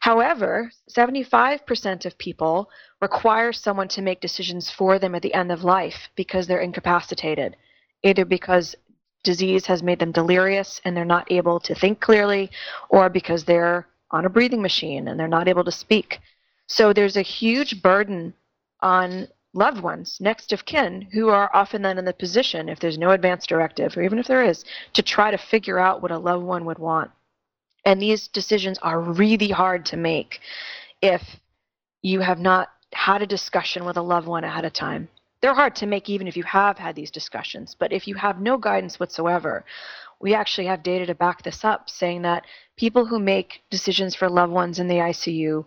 However, 0.00 0.70
75% 0.90 2.04
of 2.04 2.18
people 2.18 2.68
require 3.00 3.52
someone 3.52 3.88
to 3.88 4.02
make 4.02 4.20
decisions 4.20 4.70
for 4.70 4.98
them 4.98 5.14
at 5.14 5.22
the 5.22 5.34
end 5.34 5.50
of 5.50 5.64
life 5.64 6.08
because 6.14 6.46
they're 6.46 6.60
incapacitated, 6.60 7.56
either 8.02 8.24
because 8.24 8.76
disease 9.22 9.66
has 9.66 9.82
made 9.82 9.98
them 9.98 10.12
delirious 10.12 10.80
and 10.84 10.96
they're 10.96 11.04
not 11.04 11.30
able 11.30 11.60
to 11.60 11.74
think 11.74 12.00
clearly, 12.00 12.50
or 12.88 13.08
because 13.08 13.44
they're 13.44 13.86
on 14.10 14.24
a 14.24 14.30
breathing 14.30 14.62
machine 14.62 15.08
and 15.08 15.18
they're 15.18 15.28
not 15.28 15.48
able 15.48 15.64
to 15.64 15.72
speak. 15.72 16.20
So 16.66 16.92
there's 16.92 17.16
a 17.16 17.22
huge 17.22 17.82
burden 17.82 18.34
on 18.80 19.28
loved 19.54 19.80
ones, 19.82 20.18
next 20.20 20.52
of 20.52 20.64
kin, 20.64 21.08
who 21.12 21.28
are 21.28 21.50
often 21.54 21.82
then 21.82 21.98
in 21.98 22.04
the 22.04 22.12
position, 22.12 22.68
if 22.68 22.78
there's 22.78 22.98
no 22.98 23.10
advance 23.10 23.46
directive, 23.46 23.96
or 23.96 24.02
even 24.02 24.18
if 24.18 24.26
there 24.26 24.44
is, 24.44 24.64
to 24.92 25.02
try 25.02 25.30
to 25.30 25.38
figure 25.38 25.78
out 25.78 26.02
what 26.02 26.10
a 26.10 26.18
loved 26.18 26.44
one 26.44 26.64
would 26.66 26.78
want. 26.78 27.10
And 27.84 28.00
these 28.00 28.28
decisions 28.28 28.78
are 28.78 29.00
really 29.00 29.48
hard 29.48 29.86
to 29.86 29.96
make 29.96 30.40
if 31.00 31.22
you 32.02 32.20
have 32.20 32.38
not 32.38 32.68
had 32.92 33.22
a 33.22 33.26
discussion 33.26 33.84
with 33.84 33.96
a 33.96 34.02
loved 34.02 34.26
one 34.26 34.44
ahead 34.44 34.64
of 34.64 34.72
time 34.72 35.08
they're 35.40 35.54
hard 35.54 35.76
to 35.76 35.86
make 35.86 36.08
even 36.08 36.26
if 36.26 36.36
you 36.36 36.42
have 36.44 36.78
had 36.78 36.96
these 36.96 37.10
discussions. 37.10 37.76
But 37.78 37.92
if 37.92 38.08
you 38.08 38.14
have 38.16 38.40
no 38.40 38.58
guidance 38.58 38.98
whatsoever, 38.98 39.64
we 40.20 40.34
actually 40.34 40.66
have 40.66 40.82
data 40.82 41.06
to 41.06 41.14
back 41.14 41.42
this 41.42 41.64
up 41.64 41.88
saying 41.88 42.22
that 42.22 42.44
people 42.76 43.06
who 43.06 43.18
make 43.18 43.62
decisions 43.70 44.14
for 44.14 44.28
loved 44.28 44.52
ones 44.52 44.78
in 44.78 44.88
the 44.88 44.96
ICU 44.96 45.64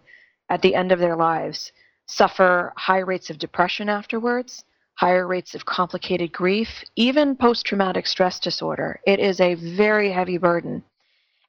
at 0.50 0.62
the 0.62 0.76
end 0.76 0.92
of 0.92 1.00
their 1.00 1.16
lives 1.16 1.72
suffer 2.06 2.74
high 2.76 3.00
rates 3.00 3.30
of 3.30 3.38
depression 3.38 3.88
afterwards, 3.88 4.66
higher 4.96 5.26
rates 5.26 5.56
of 5.56 5.66
complicated 5.66 6.34
grief, 6.34 6.84
even 6.96 7.36
post 7.36 7.66
traumatic 7.66 8.06
stress 8.06 8.40
disorder. 8.40 9.00
It 9.08 9.20
is 9.20 9.40
a 9.40 9.56
very 9.56 10.12
heavy 10.12 10.38
burden. 10.38 10.84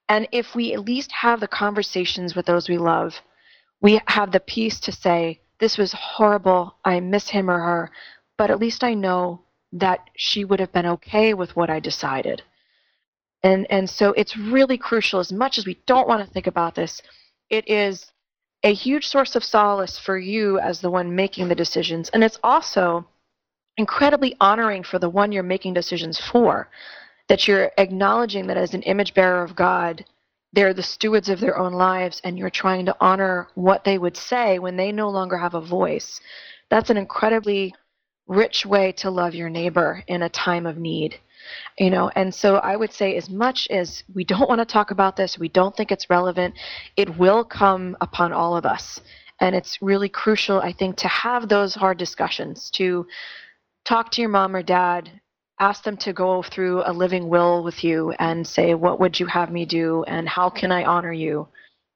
And 0.09 0.29
if 0.31 0.55
we 0.55 0.73
at 0.73 0.85
least 0.85 1.11
have 1.13 1.41
the 1.41 1.49
conversations 1.49 2.37
with 2.37 2.47
those 2.47 2.69
we 2.69 2.79
love, 2.79 3.21
we 3.81 4.01
have 4.07 4.31
the 4.31 4.41
peace 4.41 4.79
to 4.81 4.93
say, 4.93 5.41
this 5.63 5.79
was 5.79 5.93
horrible. 5.93 6.75
I 6.85 6.99
miss 6.99 7.29
him 7.29 7.49
or 7.49 7.61
her, 7.61 7.91
but 8.37 8.51
at 8.51 8.59
least 8.59 8.83
I 8.83 8.95
know 8.95 9.43
that 9.73 10.01
she 10.17 10.45
would 10.45 10.59
have 10.59 10.73
been 10.73 10.87
okay 10.87 11.35
with 11.35 11.55
what 11.55 11.71
I 11.71 11.79
decided. 11.79 12.43
And 13.45 13.71
and 13.71 13.89
so 13.89 14.13
it's 14.15 14.37
really 14.37 14.77
crucial 14.77 15.21
as 15.21 15.33
much 15.33 15.59
as 15.59 15.65
we 15.65 15.79
don't 15.87 16.09
want 16.09 16.27
to 16.27 16.33
think 16.33 16.49
about 16.49 16.75
this, 16.75 17.01
it 17.49 17.69
is 17.71 18.11
a 18.65 18.75
huge 18.75 19.07
source 19.07 19.37
of 19.37 19.45
solace 19.45 20.01
for 20.01 20.19
you 20.19 20.59
as 20.59 20.81
the 20.81 20.91
one 20.91 21.15
making 21.15 21.47
the 21.47 21.55
decisions 21.55 22.09
and 22.11 22.25
it's 22.25 22.39
also 22.43 23.07
incredibly 23.77 24.37
honoring 24.41 24.83
for 24.83 24.99
the 24.99 25.11
one 25.11 25.31
you're 25.31 25.43
making 25.45 25.75
decisions 25.75 26.19
for 26.19 26.69
that 27.29 27.47
you're 27.47 27.71
acknowledging 27.79 28.47
that 28.47 28.57
as 28.57 28.75
an 28.75 28.83
image 28.83 29.15
bearer 29.15 29.43
of 29.43 29.57
God 29.57 30.05
they're 30.53 30.75
the 30.75 30.83
stewards 30.83 31.29
of 31.29 31.41
their 31.41 31.59
own 31.59 31.73
lives 31.73 32.21
and 32.25 32.39
you're 32.39 32.51
trying 32.51 32.87
to 32.87 32.97
honor 33.01 33.49
what 33.55 33.85
they 33.85 33.99
would 33.99 34.17
say 34.17 34.59
when 34.59 34.77
they 34.77 34.93
no 34.93 35.09
longer 35.09 35.39
have 35.39 35.55
a 35.55 35.61
voice. 35.61 36.21
That's 36.69 36.91
an 36.91 36.97
incredibly 36.97 37.75
rich 38.27 38.65
way 38.67 38.93
to 38.93 39.11
love 39.11 39.35
your 39.35 39.51
neighbor 39.51 40.03
in 40.07 40.23
a 40.23 40.29
time 40.29 40.67
of 40.67 40.77
need. 40.77 41.19
You 41.79 41.91
know, 41.91 42.11
and 42.15 42.33
so 42.33 42.57
I 42.57 42.77
would 42.77 42.93
say, 42.93 43.17
as 43.17 43.29
much 43.29 43.67
as 43.69 44.05
we 44.15 44.25
don't 44.25 44.49
want 44.49 44.61
to 44.61 44.65
talk 44.65 44.91
about 44.91 45.17
this, 45.17 45.39
we 45.39 45.49
don't 45.49 45.77
think 45.77 45.91
it's 45.91 46.11
relevant, 46.11 46.55
it 46.97 47.19
will 47.19 47.45
come 47.45 47.97
upon 48.01 48.33
all 48.33 48.57
of 48.57 48.65
us. 48.67 49.01
And 49.41 49.57
it's 49.57 49.83
really 49.83 50.09
crucial, 50.09 50.61
I 50.61 50.73
think, 50.73 50.97
to 50.99 51.09
have 51.09 51.49
those 51.49 51.75
hard 51.75 51.99
discussions, 51.99 52.71
to 52.73 53.07
talk 53.85 54.13
to 54.13 54.21
your 54.21 54.31
mom 54.31 54.55
or 54.55 54.63
dad 54.63 55.21
ask 55.63 55.85
them 55.85 55.97
to 55.97 56.13
go 56.13 56.43
through 56.43 56.83
a 56.85 56.93
living 56.93 57.29
will 57.29 57.63
with 57.63 57.85
you 57.85 58.13
and 58.19 58.47
say, 58.47 58.75
What 58.75 58.99
would 59.01 59.21
you 59.21 59.27
have 59.27 59.51
me 59.51 59.65
do? 59.65 60.03
And 60.05 60.29
how 60.29 60.51
can 60.51 60.73
I 60.73 60.85
honor 60.85 61.13
you 61.13 61.49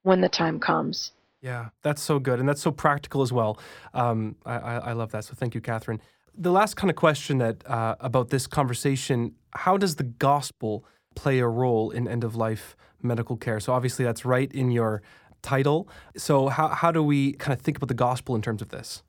when 0.03 0.21
the 0.21 0.29
time 0.29 0.59
comes? 0.59 1.11
Yeah, 1.41 1.69
that's 1.83 2.01
so 2.01 2.17
good. 2.17 2.39
And 2.39 2.47
that's 2.47 2.61
so 2.61 2.71
practical 2.71 3.21
as 3.21 3.31
well. 3.31 3.59
Um, 3.93 4.37
I, 4.45 4.55
I, 4.89 4.93
love 4.93 5.11
that. 5.11 5.23
So 5.23 5.33
thank 5.35 5.53
you, 5.53 5.61
Kathryn. 5.61 5.99
The 6.35 6.51
last 6.51 6.75
kind 6.75 6.89
of 6.89 6.95
question 6.95 7.37
that 7.37 7.67
uh, 7.69 7.95
about 7.99 8.29
this 8.29 8.47
conversation 8.47 9.35
how 9.53 9.75
does 9.77 9.95
the 9.95 10.03
gospel 10.03 10.85
play 11.15 11.39
a 11.39 11.47
role 11.47 11.89
in 11.89 12.07
end 12.07 12.23
of 12.23 12.35
life 12.35 12.75
medical 13.01 13.35
care? 13.37 13.59
So 13.59 13.73
obviously, 13.73 14.05
that's 14.05 14.23
right 14.23 14.51
in 14.51 14.71
your 14.71 15.01
title. 15.41 15.89
So, 16.15 16.47
how, 16.47 16.69
how 16.69 16.91
do 16.91 17.03
we 17.03 17.33
kind 17.33 17.57
of 17.57 17.61
think 17.61 17.77
about 17.77 17.87
the 17.87 17.93
gospel 17.93 18.35
in 18.35 18.41
terms 18.41 18.61
of 18.61 18.69
this? 18.69 19.03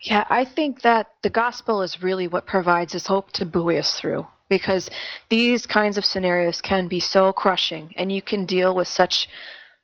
Yeah, 0.00 0.24
I 0.28 0.44
think 0.44 0.82
that 0.82 1.08
the 1.22 1.30
gospel 1.30 1.82
is 1.82 2.02
really 2.02 2.26
what 2.28 2.46
provides 2.46 2.94
us 2.94 3.06
hope 3.06 3.30
to 3.32 3.46
buoy 3.46 3.78
us 3.78 3.98
through 3.98 4.26
because 4.48 4.90
these 5.28 5.66
kinds 5.66 5.96
of 5.96 6.04
scenarios 6.04 6.60
can 6.60 6.88
be 6.88 7.00
so 7.00 7.32
crushing 7.32 7.94
and 7.96 8.10
you 8.12 8.20
can 8.20 8.44
deal 8.44 8.74
with 8.74 8.88
such 8.88 9.28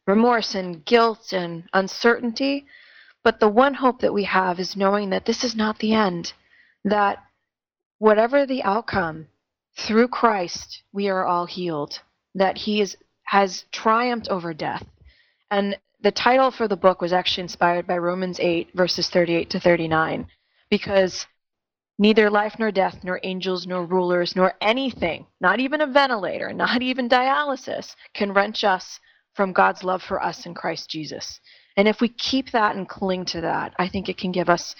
remorse 0.06 0.54
and 0.54 0.84
guilt 0.84 1.32
and 1.32 1.64
uncertainty. 1.72 2.66
But 3.22 3.40
the 3.40 3.48
one 3.48 3.74
hope 3.74 4.00
that 4.00 4.12
we 4.12 4.24
have 4.24 4.58
is 4.58 4.76
knowing 4.76 5.10
that 5.10 5.26
this 5.26 5.44
is 5.44 5.54
not 5.54 5.78
the 5.78 5.94
end, 5.94 6.32
that 6.84 7.22
whatever 7.98 8.46
the 8.46 8.62
outcome, 8.62 9.28
through 9.76 10.08
Christ, 10.08 10.82
we 10.92 11.08
are 11.08 11.24
all 11.24 11.46
healed. 11.46 12.00
that 12.34 12.56
he 12.58 12.80
is, 12.80 12.96
has 13.24 13.64
triumphed 13.72 14.28
over 14.28 14.54
death. 14.54 14.84
And 15.50 15.78
the 16.00 16.12
title 16.12 16.50
for 16.50 16.68
the 16.68 16.76
book 16.76 17.00
was 17.00 17.12
actually 17.12 17.42
inspired 17.42 17.86
by 17.86 17.98
Romans 17.98 18.38
8, 18.40 18.70
verses 18.74 19.08
38 19.10 19.50
to 19.50 19.60
39, 19.60 20.26
because 20.70 21.26
neither 21.98 22.30
life 22.30 22.54
nor 22.58 22.70
death, 22.70 22.98
nor 23.02 23.18
angels, 23.24 23.66
nor 23.66 23.84
rulers, 23.84 24.36
nor 24.36 24.54
anything, 24.60 25.26
not 25.40 25.58
even 25.58 25.80
a 25.80 25.86
ventilator, 25.86 26.52
not 26.52 26.82
even 26.82 27.08
dialysis, 27.08 27.96
can 28.14 28.32
wrench 28.32 28.62
us 28.62 29.00
from 29.34 29.52
God's 29.52 29.82
love 29.82 30.02
for 30.02 30.22
us 30.22 30.46
in 30.46 30.54
Christ 30.54 30.88
Jesus. 30.88 31.40
And 31.76 31.88
if 31.88 32.00
we 32.00 32.08
keep 32.08 32.50
that 32.52 32.76
and 32.76 32.88
cling 32.88 33.24
to 33.26 33.40
that, 33.40 33.74
I 33.78 33.88
think 33.88 34.08
it 34.08 34.18
can 34.18 34.32
give 34.32 34.48
us 34.48 34.74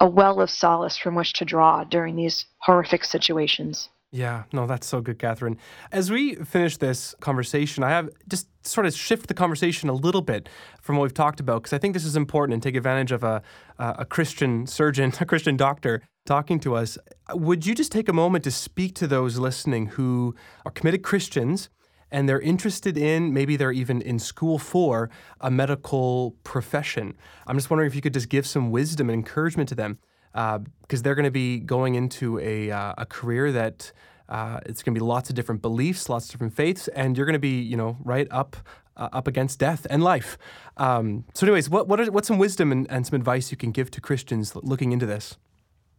a 0.00 0.08
well 0.08 0.40
of 0.40 0.50
solace 0.50 0.96
from 0.96 1.14
which 1.14 1.32
to 1.34 1.44
draw 1.44 1.84
during 1.84 2.16
these 2.16 2.46
horrific 2.58 3.04
situations. 3.04 3.88
Yeah, 4.14 4.44
no, 4.52 4.68
that's 4.68 4.86
so 4.86 5.00
good, 5.00 5.18
Kathryn. 5.18 5.56
As 5.90 6.08
we 6.08 6.36
finish 6.36 6.76
this 6.76 7.16
conversation, 7.18 7.82
I 7.82 7.90
have 7.90 8.10
just 8.28 8.46
sort 8.64 8.86
of 8.86 8.94
shift 8.94 9.26
the 9.26 9.34
conversation 9.34 9.88
a 9.88 9.92
little 9.92 10.22
bit 10.22 10.48
from 10.80 10.94
what 10.94 11.02
we've 11.02 11.12
talked 11.12 11.40
about 11.40 11.64
because 11.64 11.72
I 11.72 11.78
think 11.78 11.94
this 11.94 12.04
is 12.04 12.14
important 12.14 12.54
and 12.54 12.62
take 12.62 12.76
advantage 12.76 13.10
of 13.10 13.24
a, 13.24 13.42
a 13.76 14.04
Christian 14.04 14.68
surgeon, 14.68 15.12
a 15.20 15.24
Christian 15.24 15.56
doctor 15.56 16.00
talking 16.26 16.60
to 16.60 16.76
us. 16.76 16.96
Would 17.32 17.66
you 17.66 17.74
just 17.74 17.90
take 17.90 18.08
a 18.08 18.12
moment 18.12 18.44
to 18.44 18.52
speak 18.52 18.94
to 18.94 19.08
those 19.08 19.36
listening 19.40 19.86
who 19.86 20.36
are 20.64 20.70
committed 20.70 21.02
Christians 21.02 21.68
and 22.12 22.28
they're 22.28 22.40
interested 22.40 22.96
in, 22.96 23.32
maybe 23.32 23.56
they're 23.56 23.72
even 23.72 24.00
in 24.00 24.20
school 24.20 24.60
for, 24.60 25.10
a 25.40 25.50
medical 25.50 26.36
profession? 26.44 27.16
I'm 27.48 27.56
just 27.56 27.68
wondering 27.68 27.88
if 27.88 27.96
you 27.96 28.00
could 28.00 28.14
just 28.14 28.28
give 28.28 28.46
some 28.46 28.70
wisdom 28.70 29.10
and 29.10 29.14
encouragement 29.18 29.68
to 29.70 29.74
them 29.74 29.98
because 30.34 31.00
uh, 31.00 31.02
they're 31.02 31.14
going 31.14 31.24
to 31.24 31.30
be 31.30 31.60
going 31.60 31.94
into 31.94 32.40
a, 32.40 32.70
uh, 32.70 32.94
a 32.98 33.06
career 33.06 33.52
that 33.52 33.92
uh, 34.28 34.58
it's 34.66 34.82
going 34.82 34.94
to 34.94 35.00
be 35.00 35.04
lots 35.04 35.30
of 35.30 35.36
different 35.36 35.62
beliefs, 35.62 36.08
lots 36.08 36.26
of 36.26 36.32
different 36.32 36.54
faiths, 36.54 36.88
and 36.88 37.16
you're 37.16 37.26
going 37.26 37.34
to 37.34 37.38
be, 37.38 37.60
you 37.60 37.76
know, 37.76 37.96
right 38.02 38.26
up 38.30 38.56
uh, 38.96 39.08
up 39.12 39.26
against 39.26 39.58
death 39.58 39.86
and 39.90 40.02
life. 40.02 40.38
Um, 40.76 41.24
so, 41.34 41.46
anyways, 41.46 41.70
what 41.70 41.88
what 41.88 42.00
are, 42.00 42.10
what's 42.10 42.28
some 42.28 42.38
wisdom 42.38 42.72
and, 42.72 42.90
and, 42.90 43.06
some 43.06 43.16
advice 43.16 43.50
you 43.50 43.56
can 43.56 43.70
give 43.72 43.90
to 43.92 44.00
Christians 44.00 44.54
looking 44.56 44.92
into 44.92 45.06
this? 45.06 45.36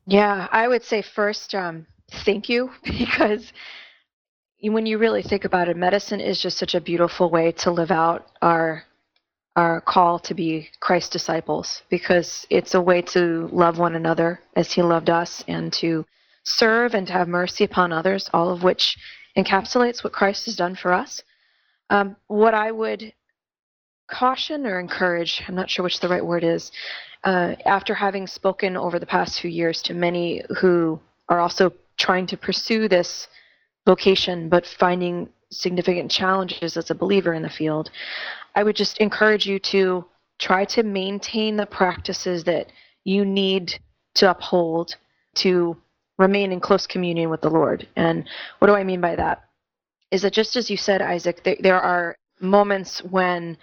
Yeah, 0.06 0.48
I 0.52 0.68
would 0.68 0.84
say 0.84 1.02
first, 1.02 1.56
um, 1.56 1.88
thank 2.24 2.50
you 2.50 2.72
because 2.84 3.52
when 4.62 4.86
you 4.86 4.98
really 4.98 5.22
think 5.22 5.46
about 5.46 5.68
it, 5.68 5.78
medicine 5.78 6.20
is 6.20 6.42
just 6.42 6.58
such 6.58 6.74
a 6.74 6.82
beautiful 6.82 7.30
way 7.30 7.52
to 7.52 7.72
live 7.72 7.92
out 7.92 8.28
our 8.42 8.84
our 9.56 9.82
call 9.82 10.20
to 10.20 10.34
be 10.34 10.70
Christ 10.80 11.12
disciples 11.12 11.82
because 11.90 12.46
it's 12.50 12.74
a 12.74 12.82
way 12.82 13.02
to 13.02 13.50
love 13.52 13.80
one 13.80 13.96
another 13.96 14.40
as 14.56 14.72
He 14.72 14.82
loved 14.82 15.10
us 15.10 15.44
and 15.48 15.72
to 15.74 16.06
serve 16.44 16.94
and 16.94 17.08
to 17.08 17.14
have 17.14 17.28
mercy 17.28 17.64
upon 17.64 17.92
others, 17.92 18.30
all 18.34 18.50
of 18.50 18.64
which 18.64 18.98
encapsulates 19.38 20.04
what 20.04 20.14
Christ 20.14 20.46
has 20.46 20.56
done 20.56 20.76
for 20.76 20.94
us. 20.94 21.24
Um, 21.90 22.16
what 22.28 22.54
I 22.54 22.72
would 22.72 23.14
caution 24.08 24.66
or 24.66 24.80
encourage, 24.80 25.42
I'm 25.48 25.56
not 25.56 25.70
sure 25.70 25.84
which 25.84 26.00
the 26.00 26.10
right 26.10 26.26
word 26.26 26.44
is, 26.44 26.72
uh, 27.24 27.56
after 27.66 27.96
having 27.96 28.28
spoken 28.28 28.78
over 28.78 29.00
the 29.00 29.06
past 29.06 29.40
few 29.40 29.50
years 29.50 29.82
to 29.84 29.94
many 29.94 30.44
who 30.60 31.00
are 31.30 31.40
also 31.40 31.74
trying 31.98 32.28
to 32.28 32.38
pursue 32.38 32.88
this 32.88 33.28
vocation 33.86 34.50
but 34.50 34.66
finding 34.66 35.30
significant 35.50 36.12
challenges 36.12 36.78
as 36.78 36.92
a 36.92 36.96
believer 36.96 37.34
in 37.34 37.42
the 37.42 37.50
field, 37.50 37.90
I 38.56 38.64
would 38.64 38.76
just 38.76 38.98
encourage 39.00 39.46
you 39.46 39.60
to 39.60 40.06
try 40.40 40.66
to 40.66 40.84
maintain 40.84 41.58
the 41.58 41.66
practices 41.66 42.44
that 42.46 42.72
you 43.04 43.26
need 43.26 43.80
to 44.16 44.32
uphold 44.32 44.96
to 45.36 45.78
remain 46.18 46.52
in 46.52 46.60
close 46.60 46.88
communion 46.88 47.30
with 47.30 47.42
the 47.42 47.50
Lord. 47.50 47.88
And 47.96 48.28
what 48.60 48.68
do 48.68 48.74
I 48.74 48.84
mean 48.84 49.02
by 49.02 49.16
that? 49.16 49.44
Is 50.12 50.22
that 50.22 50.34
just 50.34 50.56
as 50.56 50.70
you 50.70 50.78
said, 50.78 51.02
Isaac, 51.02 51.44
there, 51.44 51.58
there 51.60 51.82
are 51.82 52.16
moments 52.40 53.04
when 53.04 53.58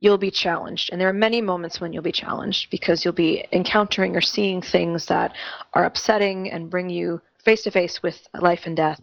you'll 0.00 0.18
be 0.18 0.30
challenged. 0.30 0.90
And 0.92 1.00
there 1.00 1.08
are 1.08 1.12
many 1.12 1.40
moments 1.40 1.80
when 1.80 1.92
you'll 1.92 2.02
be 2.02 2.12
challenged 2.12 2.70
because 2.70 3.04
you'll 3.04 3.14
be 3.14 3.46
encountering 3.52 4.14
or 4.14 4.20
seeing 4.20 4.60
things 4.62 5.06
that 5.06 5.34
are 5.74 5.84
upsetting 5.84 6.50
and 6.50 6.70
bring 6.70 6.90
you 6.90 7.20
face 7.44 7.62
to 7.62 7.70
face 7.70 8.02
with 8.02 8.26
life 8.40 8.62
and 8.66 8.76
death. 8.76 9.00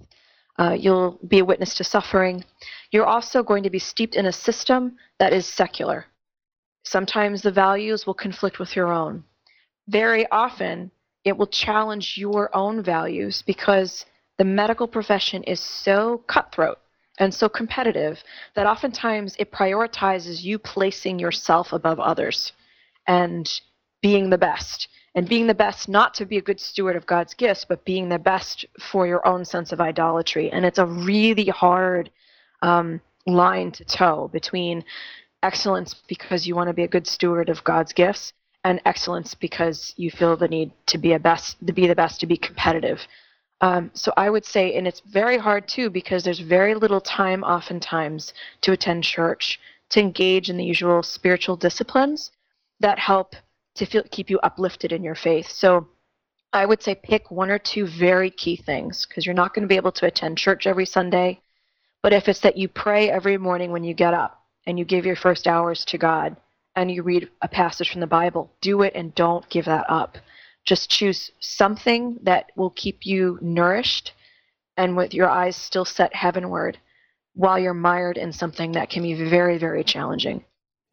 Uh, 0.60 0.76
you'll 0.80 1.20
be 1.28 1.40
a 1.40 1.46
witness 1.46 1.76
to 1.76 1.84
suffering. 1.84 2.44
You're 2.92 3.06
also 3.06 3.42
going 3.44 3.64
to 3.64 3.70
be 3.70 3.80
steeped 3.80 4.16
in 4.16 4.28
a 4.28 4.32
system 4.32 4.98
that 5.20 5.34
is 5.34 5.48
secular. 5.48 6.06
Sometimes 6.84 7.42
the 7.42 7.52
values 7.52 8.06
will 8.06 8.14
conflict 8.14 8.60
with 8.60 8.76
your 8.76 8.92
own. 8.92 9.24
Very 9.88 10.30
often, 10.32 10.92
it 11.24 11.38
will 11.38 11.48
challenge 11.48 12.18
your 12.18 12.56
own 12.56 12.84
values 12.84 13.42
because 13.42 14.06
the 14.38 14.44
medical 14.44 14.88
profession 14.88 15.44
is 15.44 15.60
so 15.60 16.24
cutthroat 16.28 16.80
and 17.20 17.34
so 17.34 17.48
competitive 17.48 18.24
that 18.56 18.68
oftentimes 18.68 19.36
it 19.40 19.52
prioritizes 19.52 20.44
you 20.44 20.58
placing 20.60 21.20
yourself 21.20 21.72
above 21.72 22.00
others 22.00 22.52
and 23.08 23.50
being 24.02 24.30
the 24.30 24.38
best. 24.38 24.88
And 25.16 25.30
being 25.30 25.48
the 25.48 25.54
best 25.54 25.88
not 25.88 26.14
to 26.16 26.26
be 26.26 26.38
a 26.38 26.42
good 26.42 26.60
steward 26.60 26.96
of 26.96 27.06
God's 27.06 27.34
gifts, 27.34 27.66
but 27.66 27.86
being 27.86 28.10
the 28.10 28.18
best 28.18 28.66
for 28.80 29.06
your 29.06 29.26
own 29.28 29.46
sense 29.46 29.72
of 29.72 29.80
idolatry. 29.80 30.52
And 30.52 30.66
it's 30.66 30.80
a 30.80 30.86
really 30.86 31.46
hard 31.46 32.10
um, 32.64 33.00
line 33.28 33.72
to 33.74 33.86
toe 33.86 34.30
between 34.34 34.84
excellence 35.44 35.94
because 36.08 36.48
you 36.48 36.56
want 36.56 36.70
to 36.70 36.74
be 36.74 36.84
a 36.84 36.88
good 36.88 37.06
steward 37.06 37.50
of 37.50 37.64
God's 37.64 37.94
gifts 37.94 38.34
and 38.64 38.82
excellence 38.86 39.36
because 39.36 39.94
you 39.98 40.10
feel 40.10 40.38
the 40.38 40.48
need 40.48 40.72
to 40.88 40.98
be 40.98 41.14
a 41.14 41.20
best 41.20 41.58
to 41.66 41.74
be 41.74 41.88
the 41.88 41.96
best 41.96 42.20
to 42.22 42.26
be 42.26 42.38
competitive 42.38 43.06
um, 43.62 43.92
so 43.94 44.14
i 44.18 44.30
would 44.30 44.46
say 44.46 44.74
and 44.76 44.88
it's 44.88 45.02
very 45.02 45.38
hard 45.38 45.68
too 45.68 45.90
because 45.90 46.24
there's 46.24 46.40
very 46.40 46.74
little 46.76 47.02
time 47.02 47.44
oftentimes 47.44 48.34
to 48.62 48.72
attend 48.72 49.04
church 49.04 49.60
to 49.90 50.00
engage 50.00 50.50
in 50.50 50.58
the 50.58 50.64
usual 50.64 51.04
spiritual 51.04 51.56
disciplines 51.56 52.32
that 52.80 53.00
help 53.00 53.36
to 53.76 53.86
feel, 53.86 54.04
keep 54.12 54.30
you 54.30 54.40
uplifted 54.40 54.92
in 54.92 55.04
your 55.04 55.16
faith 55.16 55.50
so 55.50 55.88
i 56.52 56.66
would 56.66 56.82
say 56.82 56.96
pick 56.96 57.32
one 57.32 57.50
or 57.50 57.60
two 57.60 57.86
very 57.88 58.30
key 58.30 58.56
things 58.56 59.06
because 59.06 59.26
you're 59.26 59.36
not 59.36 59.54
going 59.54 59.64
to 59.64 59.72
be 59.72 59.78
able 59.78 59.92
to 59.92 60.06
attend 60.06 60.38
church 60.38 60.68
every 60.68 60.86
sunday 60.86 61.40
but 62.02 62.14
if 62.14 62.28
it's 62.28 62.42
that 62.42 62.58
you 62.58 62.68
pray 62.68 63.10
every 63.10 63.38
morning 63.38 63.72
when 63.72 63.84
you 63.84 63.94
get 63.94 64.14
up 64.14 64.44
and 64.66 64.78
you 64.78 64.86
give 64.86 65.06
your 65.06 65.16
first 65.16 65.48
hours 65.48 65.86
to 65.86 65.98
god 65.98 66.36
and 66.76 66.92
you 66.92 67.04
read 67.04 67.30
a 67.42 67.48
passage 67.48 67.92
from 67.92 68.02
the 68.02 68.08
Bible, 68.08 68.52
do 68.62 68.82
it 68.82 68.94
and 68.96 69.14
don't 69.16 69.48
give 69.50 69.66
that 69.66 69.86
up. 69.90 70.18
Just 70.66 70.90
choose 70.90 71.32
something 71.40 72.18
that 72.24 72.52
will 72.56 72.72
keep 72.72 73.06
you 73.06 73.38
nourished 73.42 74.14
and 74.78 74.98
with 74.98 75.14
your 75.14 75.30
eyes 75.30 75.56
still 75.56 75.86
set 75.86 76.16
heavenward 76.16 76.80
while 77.36 77.60
you're 77.60 77.74
mired 77.74 78.18
in 78.18 78.32
something 78.32 78.72
that 78.72 78.90
can 78.90 79.04
be 79.04 79.14
very, 79.14 79.58
very 79.58 79.84
challenging. 79.84 80.44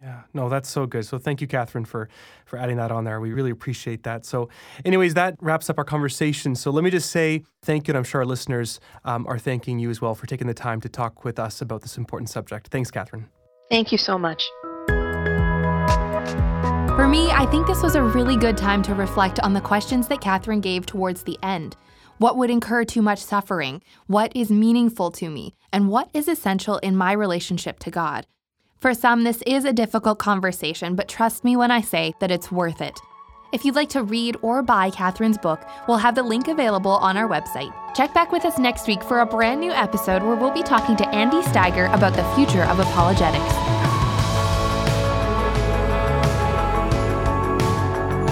Yeah, 0.02 0.22
no, 0.32 0.48
that's 0.48 0.68
so 0.68 0.86
good. 0.86 1.04
So 1.04 1.18
thank 1.18 1.42
you, 1.42 1.46
Kathryn, 1.46 1.86
for 1.86 2.08
for 2.46 2.58
adding 2.58 2.78
that 2.78 2.90
on 2.90 3.04
there. 3.04 3.20
We 3.20 3.32
really 3.32 3.50
appreciate 3.50 4.02
that. 4.04 4.24
So, 4.24 4.48
anyways, 4.84 5.12
that 5.14 5.36
wraps 5.40 5.68
up 5.68 5.76
our 5.76 5.84
conversation. 5.84 6.54
So 6.54 6.70
let 6.70 6.84
me 6.84 6.90
just 6.90 7.10
say 7.10 7.44
thank 7.62 7.86
you, 7.86 7.92
and 7.92 7.98
I'm 7.98 8.04
sure 8.04 8.22
our 8.22 8.26
listeners 8.26 8.80
um, 9.04 9.26
are 9.26 9.38
thanking 9.38 9.78
you 9.78 9.90
as 9.90 10.00
well 10.00 10.14
for 10.14 10.26
taking 10.26 10.46
the 10.46 10.54
time 10.54 10.80
to 10.80 10.88
talk 10.88 11.22
with 11.24 11.38
us 11.38 11.60
about 11.60 11.82
this 11.82 11.98
important 11.98 12.30
subject. 12.30 12.68
Thanks, 12.68 12.90
Kathryn. 12.90 13.26
Thank 13.68 13.92
you 13.92 13.98
so 13.98 14.18
much. 14.18 14.42
For 16.96 17.06
me, 17.06 17.30
I 17.30 17.46
think 17.50 17.66
this 17.66 17.82
was 17.82 17.94
a 17.94 18.02
really 18.02 18.36
good 18.36 18.56
time 18.56 18.82
to 18.84 18.94
reflect 18.94 19.38
on 19.40 19.52
the 19.52 19.60
questions 19.60 20.08
that 20.08 20.20
Kathryn 20.20 20.62
gave 20.62 20.86
towards 20.86 21.22
the 21.24 21.38
end. 21.42 21.76
What 22.16 22.36
would 22.36 22.50
incur 22.50 22.84
too 22.84 23.02
much 23.02 23.18
suffering? 23.18 23.82
What 24.06 24.34
is 24.34 24.50
meaningful 24.50 25.10
to 25.12 25.30
me? 25.30 25.54
And 25.72 25.88
what 25.88 26.10
is 26.12 26.26
essential 26.26 26.78
in 26.78 26.96
my 26.96 27.12
relationship 27.12 27.78
to 27.80 27.90
God? 27.90 28.26
For 28.80 28.94
some, 28.94 29.24
this 29.24 29.42
is 29.46 29.66
a 29.66 29.74
difficult 29.74 30.18
conversation, 30.18 30.94
but 30.94 31.06
trust 31.06 31.44
me 31.44 31.54
when 31.54 31.70
I 31.70 31.82
say 31.82 32.14
that 32.18 32.30
it's 32.30 32.50
worth 32.50 32.80
it. 32.80 32.98
If 33.52 33.62
you'd 33.62 33.74
like 33.74 33.90
to 33.90 34.02
read 34.02 34.38
or 34.40 34.62
buy 34.62 34.88
Kathryn's 34.88 35.36
book, 35.36 35.60
we'll 35.86 35.98
have 35.98 36.14
the 36.14 36.22
link 36.22 36.48
available 36.48 36.92
on 36.92 37.18
our 37.18 37.28
website. 37.28 37.74
Check 37.94 38.14
back 38.14 38.32
with 38.32 38.46
us 38.46 38.58
next 38.58 38.88
week 38.88 39.02
for 39.02 39.20
a 39.20 39.26
brand 39.26 39.60
new 39.60 39.70
episode 39.70 40.22
where 40.22 40.34
we'll 40.34 40.50
be 40.50 40.62
talking 40.62 40.96
to 40.96 41.06
Andy 41.10 41.42
Steiger 41.42 41.92
about 41.92 42.14
the 42.14 42.24
future 42.34 42.62
of 42.64 42.80
apologetics. 42.80 43.52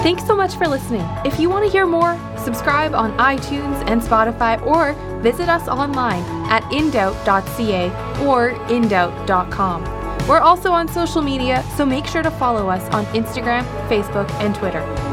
Thanks 0.01 0.25
so 0.25 0.35
much 0.35 0.55
for 0.55 0.67
listening. 0.67 1.05
If 1.25 1.39
you 1.39 1.47
want 1.51 1.65
to 1.65 1.71
hear 1.71 1.85
more, 1.85 2.19
subscribe 2.43 2.95
on 2.95 3.15
iTunes 3.19 3.87
and 3.87 4.01
Spotify 4.01 4.59
or 4.65 4.93
visit 5.21 5.47
us 5.47 5.67
online 5.67 6.23
at 6.49 6.63
indoubt.ca 6.71 8.25
or 8.25 8.53
indoubt.com. 8.67 9.98
We're 10.29 10.37
also 10.37 10.71
on 10.71 10.87
social 10.87 11.23
media, 11.23 11.63
so 11.75 11.83
make 11.87 12.05
sure 12.05 12.21
to 12.21 12.29
follow 12.29 12.69
us 12.69 12.87
on 12.93 13.03
Instagram, 13.07 13.63
Facebook, 13.89 14.29
and 14.33 14.53
Twitter. 14.53 15.08